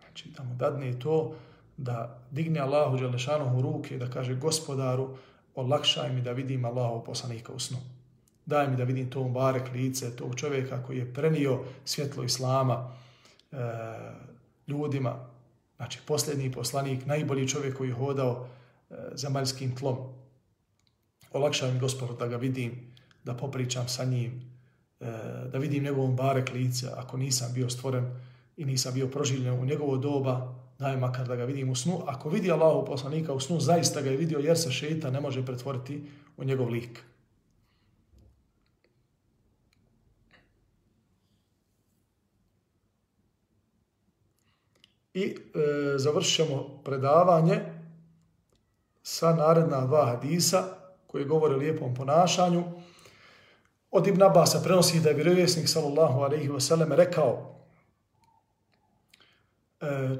Znači 0.00 0.28
da 0.36 0.44
mu 0.44 0.54
dadne 0.54 0.98
to 0.98 1.34
da 1.80 2.18
digne 2.30 2.60
Allahu 2.60 2.98
Đalešanuhu 2.98 3.62
ruke 3.62 3.98
da 3.98 4.10
kaže 4.10 4.34
gospodaru 4.34 5.16
olakšaj 5.54 6.12
mi 6.12 6.20
da 6.22 6.32
vidim 6.32 6.64
Allahu 6.64 7.04
poslanika 7.04 7.52
u 7.52 7.58
snu. 7.58 7.78
Daj 8.46 8.68
mi 8.68 8.76
da 8.76 8.84
vidim 8.84 9.10
to 9.10 9.24
barek 9.24 9.72
lice, 9.72 10.16
tog 10.16 10.36
čovjeka 10.36 10.82
koji 10.82 10.98
je 10.98 11.14
prenio 11.14 11.60
svjetlo 11.84 12.24
Islama 12.24 12.92
e, 13.52 13.56
ljudima. 14.66 15.26
Znači 15.76 15.98
posljednji 16.06 16.52
poslanik, 16.52 17.06
najbolji 17.06 17.48
čovjek 17.48 17.76
koji 17.76 17.88
je 17.88 17.94
hodao 17.94 18.46
e, 18.90 18.94
zemaljskim 19.14 19.76
tlom. 19.76 19.96
Olakšaj 21.32 21.72
mi 21.72 21.80
gospodaru 21.80 22.18
da 22.18 22.26
ga 22.26 22.36
vidim, 22.36 22.92
da 23.24 23.34
popričam 23.34 23.88
sa 23.88 24.04
njim, 24.04 24.42
e, 25.00 25.06
da 25.52 25.58
vidim 25.58 25.84
njegovom 25.84 26.16
barek 26.16 26.52
lice 26.52 26.88
ako 26.96 27.16
nisam 27.16 27.52
bio 27.54 27.70
stvoren 27.70 28.10
i 28.56 28.64
nisam 28.64 28.94
bio 28.94 29.08
proživljen 29.08 29.60
u 29.60 29.64
njegovo 29.64 29.96
doba, 29.96 30.59
daj 30.80 30.96
makar 30.96 31.28
da 31.28 31.36
ga 31.36 31.44
vidim 31.44 31.70
u 31.70 31.74
snu. 31.76 32.00
Ako 32.06 32.28
vidi 32.28 32.52
Allahu 32.52 32.86
poslanika 32.86 33.32
u 33.32 33.40
snu, 33.40 33.60
zaista 33.60 34.00
ga 34.00 34.10
je 34.10 34.16
vidio 34.16 34.38
jer 34.38 34.58
se 34.58 34.70
šeita 34.70 35.10
ne 35.10 35.20
može 35.20 35.46
pretvoriti 35.46 36.02
u 36.36 36.44
njegov 36.44 36.68
lik. 36.68 37.04
I 45.14 45.22
e, 45.22 45.34
predavanje 46.84 47.60
sa 49.02 49.34
naredna 49.34 49.86
dva 49.86 50.06
hadisa 50.06 50.64
koji 51.06 51.24
govore 51.24 51.54
o 51.54 51.58
lijepom 51.58 51.94
ponašanju. 51.94 52.64
Od 53.90 54.06
Ibn 54.06 54.22
Abasa 54.22 54.60
prenosi 54.64 55.00
da 55.00 55.08
je 55.08 55.14
vjerovjesnik 55.14 55.68
sallallahu 55.68 56.20
alaihi 56.20 56.48
wasallam 56.48 56.94
rekao 56.94 57.59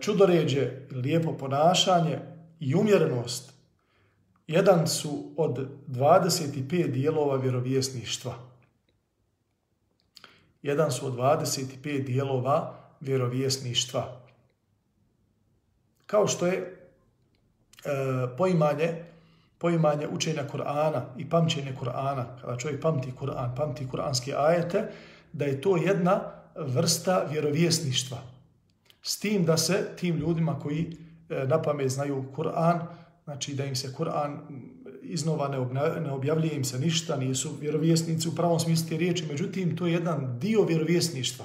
čudoređe, 0.01 0.70
lijepo 0.90 1.33
ponašanje 1.33 2.18
i 2.61 2.75
umjerenost 2.75 3.53
jedan 4.51 4.88
su 4.88 5.33
od 5.37 5.68
25 5.88 6.90
dijelova 6.90 7.37
vjerovjesništva. 7.37 8.35
Jedan 10.62 10.92
su 10.92 11.07
od 11.07 11.14
25 11.14 12.05
dijelova 12.05 12.75
vjerovjesništva. 13.01 14.20
Kao 16.07 16.27
što 16.27 16.46
je 16.46 16.57
e, 16.57 16.66
poimanje, 18.37 19.05
poimanje 19.59 20.09
učenja 20.09 20.44
Kur'ana 20.53 21.03
i 21.18 21.29
pamćenje 21.29 21.77
Kur'ana, 21.81 22.25
kada 22.40 22.57
čovjek 22.57 22.83
pamti 22.83 23.12
Kur'an, 23.20 23.57
pamti 23.57 23.87
kur'anske 23.92 24.35
ajete, 24.37 24.92
da 25.33 25.44
je 25.44 25.61
to 25.61 25.77
jedna 25.77 26.20
vrsta 26.57 27.27
vjerovjesništva. 27.31 28.18
S 29.02 29.18
tim 29.18 29.44
da 29.44 29.56
se 29.56 29.88
tim 29.96 30.16
ljudima 30.16 30.58
koji 30.58 30.96
e, 31.28 31.46
na 31.46 31.62
pamet 31.62 31.90
znaju 31.90 32.24
Kur'an, 32.36 32.80
znači 33.24 33.54
da 33.54 33.64
im 33.64 33.76
se 33.76 33.94
Kur'an 33.98 34.38
iznova 35.02 35.48
ne, 35.48 36.00
ne 36.00 36.12
objavljuje 36.12 36.56
im 36.56 36.64
se 36.64 36.78
ništa, 36.78 37.16
nisu 37.16 37.50
vjerovjesnici 37.60 38.28
u 38.28 38.34
pravom 38.34 38.60
smislu 38.60 38.88
te 38.88 38.96
riječi, 38.96 39.26
međutim 39.26 39.76
to 39.76 39.86
je 39.86 39.92
jedan 39.92 40.38
dio 40.38 40.64
vjerovjesništva. 40.64 41.44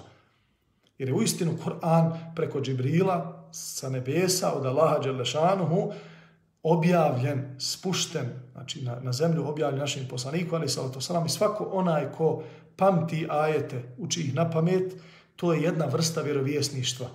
Jer 0.98 1.10
je 1.10 1.16
u 1.16 1.22
istinu 1.22 1.58
Kur'an 1.66 2.36
preko 2.36 2.62
Džibrila 2.62 3.50
sa 3.52 3.90
nebesa 3.90 4.54
od 4.54 4.66
Allaha 4.66 5.00
Đelešanuhu 5.00 5.94
objavljen, 6.64 7.56
spušten, 7.60 8.26
znači 8.52 8.82
na, 8.82 9.00
na 9.02 9.14
zemlju 9.14 9.48
objavljen 9.48 9.80
našim 9.80 10.08
poslaniku, 10.08 10.56
ali 10.56 10.70
sa 10.70 10.82
i 11.26 11.30
svako 11.30 11.70
onaj 11.72 12.12
ko 12.12 12.44
pamti 12.76 13.28
ajete, 13.30 13.96
uči 13.98 14.22
ih 14.22 14.36
na 14.36 14.50
pamet, 14.52 14.94
to 15.36 15.54
je 15.54 15.62
jedna 15.62 15.86
vrsta 15.86 16.22
vjerovjesništva. 16.22 17.08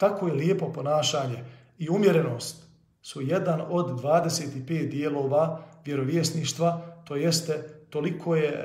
Tako 0.00 0.26
je 0.26 0.34
lijepo 0.34 0.72
ponašanje 0.72 1.44
i 1.78 1.88
umjerenost 1.88 2.62
su 3.02 3.20
jedan 3.20 3.60
od 3.68 3.86
25 4.02 4.88
dijelova 4.88 5.62
vjerovjesništva, 5.84 6.82
to 7.04 7.16
jeste 7.16 7.52
toliko 7.90 8.36
je 8.36 8.48
e, 8.48 8.60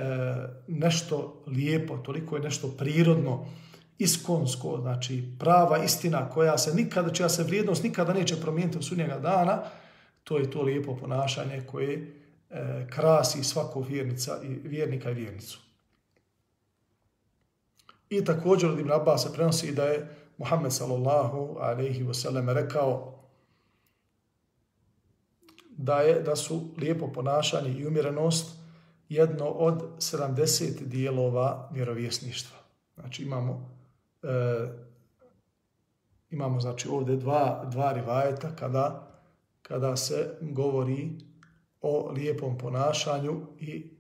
nešto 0.67 1.43
lijepo, 1.47 1.97
toliko 1.97 2.35
je 2.35 2.41
nešto 2.41 2.67
prirodno, 2.67 3.47
iskonsko, 3.97 4.77
znači 4.81 5.23
prava 5.39 5.83
istina 5.83 6.29
koja 6.29 6.57
se 6.57 6.73
nikada, 6.73 7.13
čija 7.13 7.29
se 7.29 7.43
vrijednost 7.43 7.83
nikada 7.83 8.13
neće 8.13 8.41
promijeniti 8.41 8.77
u 8.77 8.83
sudnjega 8.83 9.19
dana, 9.19 9.61
to 10.23 10.37
je 10.37 10.51
to 10.51 10.61
lijepo 10.61 10.95
ponašanje 10.95 11.63
koje 11.71 11.93
e, 12.49 12.87
krasi 12.89 13.43
svakog 13.43 13.87
vjernica 13.87 14.39
i 14.43 14.47
vjernika 14.47 15.11
i 15.11 15.13
vjernicu. 15.13 15.59
I 18.09 18.25
također 18.25 18.69
od 18.69 18.79
Ibn 18.79 18.91
Abbas 18.91 19.23
se 19.23 19.33
prenosi 19.33 19.71
da 19.71 19.83
je 19.83 20.24
Muhammed 20.37 20.71
sallallahu 20.71 21.57
alaihi 21.59 22.03
wasallam 22.03 22.53
rekao 22.53 23.11
da 25.77 25.99
je 25.99 26.21
da 26.21 26.35
su 26.35 26.61
lijepo 26.77 27.07
ponašanje 27.07 27.71
i 27.71 27.87
umjerenost 27.87 28.57
jedno 29.09 29.45
od 29.45 29.81
70 29.97 30.83
dijelova 30.85 31.69
vjerovjesništva. 31.73 32.57
Znači 32.95 33.23
imamo 33.23 33.69
e, 34.23 34.27
imamo 36.29 36.59
znači 36.59 36.87
ovdje 36.89 37.15
dva, 37.15 37.65
dva 37.71 37.91
rivajeta 37.91 38.55
kada, 38.55 39.07
kada 39.61 39.95
se 39.95 40.37
govori 40.41 41.09
o 41.81 42.11
lijepom 42.11 42.57
ponašanju 42.57 43.41
i 43.59 43.94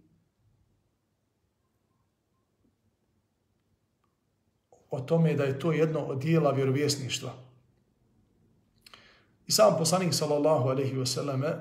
o 4.95 4.99
tome 4.99 5.33
da 5.33 5.43
je 5.43 5.59
to 5.59 5.71
jedno 5.71 5.99
od 5.99 6.19
dijela 6.19 6.51
vjerovjesništva. 6.51 7.33
I 9.47 9.51
sam 9.51 9.77
poslanik 9.77 10.13
sallallahu 10.13 10.69
alaihi 10.69 10.95
wasallam 10.95 11.53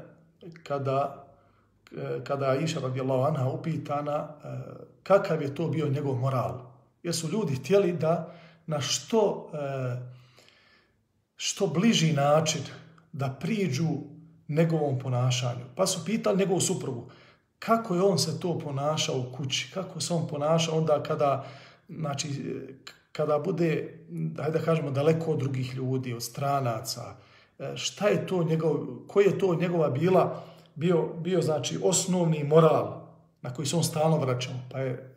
kada, 0.62 1.26
kada 2.24 2.46
je 2.46 2.64
Iša 2.64 2.80
radijallahu 2.80 3.22
anha 3.22 3.48
upitana 3.48 4.28
kakav 5.02 5.42
je 5.42 5.54
to 5.54 5.68
bio 5.68 5.88
njegov 5.88 6.16
moral. 6.16 6.60
Jer 7.02 7.14
su 7.14 7.28
ljudi 7.28 7.54
htjeli 7.54 7.92
da 7.92 8.34
na 8.66 8.80
što, 8.80 9.50
što 11.36 11.66
bliži 11.66 12.12
način 12.12 12.62
da 13.12 13.36
priđu 13.40 13.88
njegovom 14.48 14.98
ponašanju. 14.98 15.64
Pa 15.76 15.86
su 15.86 16.04
pitali 16.04 16.38
njegovu 16.38 16.60
suprugu 16.60 17.10
kako 17.58 17.94
je 17.94 18.02
on 18.02 18.18
se 18.18 18.40
to 18.40 18.58
ponašao 18.58 19.18
u 19.18 19.36
kući, 19.36 19.70
kako 19.74 20.00
se 20.00 20.14
on 20.14 20.28
ponašao 20.28 20.78
onda 20.78 21.02
kada, 21.02 21.44
znači, 21.88 22.28
kada 23.16 23.38
bude, 23.38 23.98
hajde 24.36 24.58
da 24.58 24.64
kažemo, 24.64 24.90
daleko 24.90 25.32
od 25.32 25.38
drugih 25.38 25.74
ljudi, 25.74 26.12
od 26.12 26.22
stranaca, 26.22 27.16
e, 27.58 27.72
šta 27.76 28.08
je 28.08 28.26
to 28.26 28.44
njegov, 28.44 28.78
koji 29.08 29.24
je 29.24 29.38
to 29.38 29.54
njegova 29.54 29.90
bila, 29.90 30.42
bio, 30.74 31.08
bio 31.18 31.42
znači 31.42 31.78
osnovni 31.82 32.44
moral 32.44 33.04
na 33.42 33.54
koji 33.54 33.66
se 33.66 33.76
on 33.76 33.84
stalno 33.84 34.18
vraćao. 34.18 34.54
Pa 34.70 34.78
je 34.78 35.16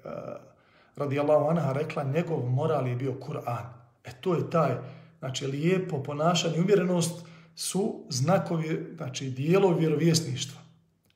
radijallahu 0.97 1.49
anha 1.49 1.73
rekla, 1.73 2.03
njegov 2.03 2.49
moral 2.49 2.87
je 2.87 2.95
bio 2.95 3.13
Kur'an. 3.13 3.65
E 4.03 4.11
to 4.21 4.33
je 4.33 4.49
taj, 4.49 4.71
znači 5.19 5.47
lijepo 5.47 6.03
ponašanje 6.03 6.57
i 6.57 6.61
umjerenost 6.61 7.25
su 7.55 8.05
znakovi, 8.09 8.93
znači 8.95 9.29
dijelovi 9.29 9.79
vjerovjesništva. 9.79 10.61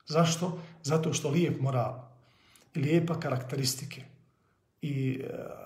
Zašto? 0.08 0.60
Zato 0.84 1.14
što 1.14 1.30
lijep 1.30 1.62
moral 1.62 2.02
i 2.76 2.80
lijepa 2.80 3.20
karakteristike 3.20 4.02
i 4.82 5.22
e, 5.24 5.62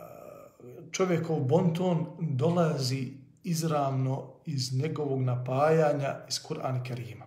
čovjekov 0.91 1.39
bonton 1.39 2.05
dolazi 2.19 3.13
izravno 3.43 4.33
iz 4.45 4.73
njegovog 4.73 5.21
napajanja 5.21 6.15
iz 6.29 6.35
Kur'ana 6.35 6.83
Kerima. 6.83 7.25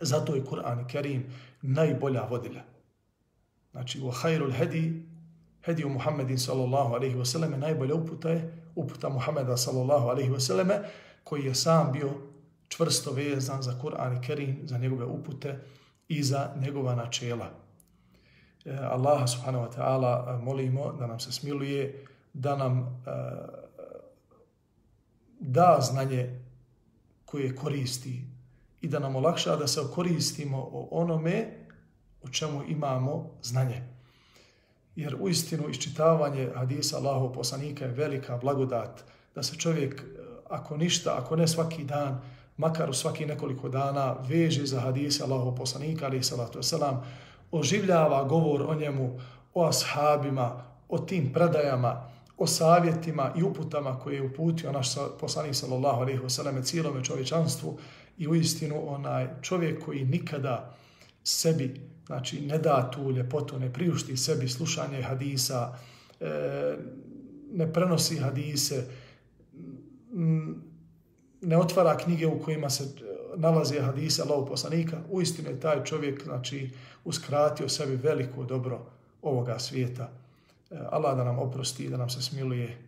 Zato 0.00 0.34
je 0.34 0.44
Kur'an 0.44 0.86
Kerim 0.86 1.24
najbolja 1.62 2.22
vodilja. 2.22 2.62
Znači, 3.70 4.00
u 4.00 4.10
hajrul 4.10 4.52
hedi, 4.52 5.06
hedi 5.64 5.84
u 5.84 5.88
Muhammedin 5.88 6.38
sallallahu 6.38 6.94
alaihi 6.94 7.16
wa 7.16 7.24
sallam, 7.24 7.60
najbolja 7.60 7.94
uputa 7.94 8.30
je 8.30 8.62
uputa 8.74 9.08
Muhammeda 9.08 9.56
sallallahu 9.56 10.08
alaihi 10.08 10.30
wa 10.30 10.40
sallam, 10.40 10.68
koji 11.24 11.44
je 11.44 11.54
sam 11.54 11.92
bio 11.92 12.10
čvrsto 12.68 13.12
vezan 13.12 13.62
za 13.62 13.78
Kur'an 13.82 14.22
Kerim, 14.22 14.60
za 14.64 14.78
njegove 14.78 15.04
upute 15.04 15.58
i 16.08 16.22
za 16.22 16.54
njegova 16.60 16.94
načela. 16.94 17.50
E, 18.64 18.76
Allaha 18.76 19.26
subhanahu 19.26 19.64
wa 19.64 19.72
ta'ala 19.76 20.26
e, 20.28 20.44
molimo 20.44 20.92
da 20.92 21.06
nam 21.06 21.20
se 21.20 21.32
smiluje, 21.32 22.06
da 22.32 22.56
nam 22.56 23.02
e, 23.06 23.10
da 25.40 25.78
znanje 25.80 26.40
koje 27.24 27.56
koristi 27.56 28.24
i 28.80 28.88
da 28.88 28.98
nam 28.98 29.16
olakša 29.16 29.56
da 29.56 29.66
se 29.66 29.80
koristimo 29.94 30.58
o 30.58 30.88
onome 30.90 31.60
o 32.22 32.28
čemu 32.28 32.62
imamo 32.68 33.30
znanje. 33.42 33.82
Jer 34.96 35.16
u 35.20 35.28
istinu 35.28 35.68
iščitavanje 35.68 36.50
hadisa 36.54 36.96
Allahov 36.96 37.32
poslanika 37.32 37.84
je 37.84 37.90
velika 37.90 38.36
blagodat 38.36 39.04
da 39.34 39.42
se 39.42 39.56
čovjek, 39.56 40.04
ako 40.48 40.76
ništa, 40.76 41.16
ako 41.18 41.36
ne 41.36 41.48
svaki 41.48 41.84
dan, 41.84 42.20
makar 42.56 42.90
u 42.90 42.92
svaki 42.92 43.26
nekoliko 43.26 43.68
dana, 43.68 44.16
veže 44.28 44.66
za 44.66 44.80
hadisa 44.80 45.24
Allahov 45.24 45.54
poslanika, 45.54 46.06
ali 46.06 46.22
salatu 46.22 46.58
wasalam, 46.58 47.02
oživljava 47.50 48.24
govor 48.24 48.62
o 48.62 48.74
njemu, 48.74 49.20
o 49.54 49.66
ashabima, 49.66 50.64
o 50.88 50.98
tim 50.98 51.32
predajama, 51.32 52.10
o 52.38 52.46
savjetima 52.46 53.32
i 53.36 53.42
uputama 53.42 53.98
koje 53.98 54.14
je 54.14 54.22
uputio 54.22 54.72
naš 54.72 54.88
poslanik 55.20 55.54
sallallahu 55.54 56.00
alejhi 56.00 56.20
ve 56.20 56.30
selleme 56.30 56.62
cijelom 56.62 57.04
čovječanstvu 57.04 57.78
i 58.18 58.28
u 58.28 58.34
istinu 58.34 58.94
onaj 58.94 59.28
čovjek 59.42 59.84
koji 59.84 60.04
nikada 60.04 60.74
sebi 61.24 61.90
znači 62.06 62.40
ne 62.40 62.58
da 62.58 62.90
tu 62.90 63.10
ljepotu, 63.10 63.58
ne 63.58 63.72
priušti 63.72 64.16
sebi 64.16 64.48
slušanje 64.48 65.02
hadisa, 65.02 65.78
e, 66.20 66.76
ne 67.52 67.72
prenosi 67.72 68.16
hadise, 68.16 68.86
ne 71.40 71.58
otvara 71.58 71.96
knjige 71.96 72.26
u 72.26 72.40
kojima 72.42 72.70
se 72.70 72.84
nalazi 73.36 73.78
hadise 73.78 74.22
Allahog 74.22 74.48
poslanika, 74.48 74.98
uistinu 75.10 75.50
je 75.50 75.60
taj 75.60 75.84
čovjek 75.84 76.24
znači, 76.24 76.70
uskratio 77.04 77.68
sebi 77.68 77.96
veliko 77.96 78.44
dobro 78.44 78.80
ovoga 79.22 79.58
svijeta. 79.58 80.08
E, 80.70 80.78
Allah 80.90 81.16
da 81.16 81.24
nam 81.24 81.38
oprosti, 81.38 81.88
da 81.88 81.96
nam 81.96 82.10
se 82.10 82.22
smiluje, 82.22 82.78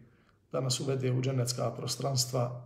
da 0.53 0.61
nas 0.61 0.81
uvede 0.81 1.13
u 1.13 1.23
dženecka 1.23 1.71
prostranstva 1.71 2.63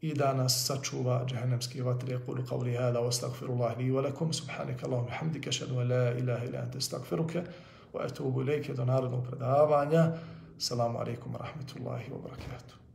i 0.00 0.14
da 0.14 0.32
nas 0.32 0.66
sačuva 0.66 1.24
džahennemski 1.26 1.82
vatri. 1.82 2.18
Kulu 2.26 2.42
qavli 2.42 2.76
hada, 2.76 3.08
astagfirullah 3.08 3.78
li 3.78 3.90
wa 3.90 4.02
lakum, 4.02 4.32
subhanaka 4.32 4.86
Allahum 4.86 5.06
hamdika, 5.10 5.52
šadu 5.52 5.74
la 5.74 6.12
ilaha 6.18 6.44
ila 6.44 6.58
ante 6.58 6.78
astagfiruke, 6.78 7.42
wa 7.92 8.06
etubu 8.06 8.42
ilike 8.42 8.74
do 8.74 8.84
narodnog 8.84 9.26
predavanja. 9.26 10.12
Salamu 10.58 10.98
alaikum 10.98 11.34
wa 11.34 11.38
rahmatullahi 11.38 12.10
wa 12.10 12.22
barakatuh. 12.22 12.87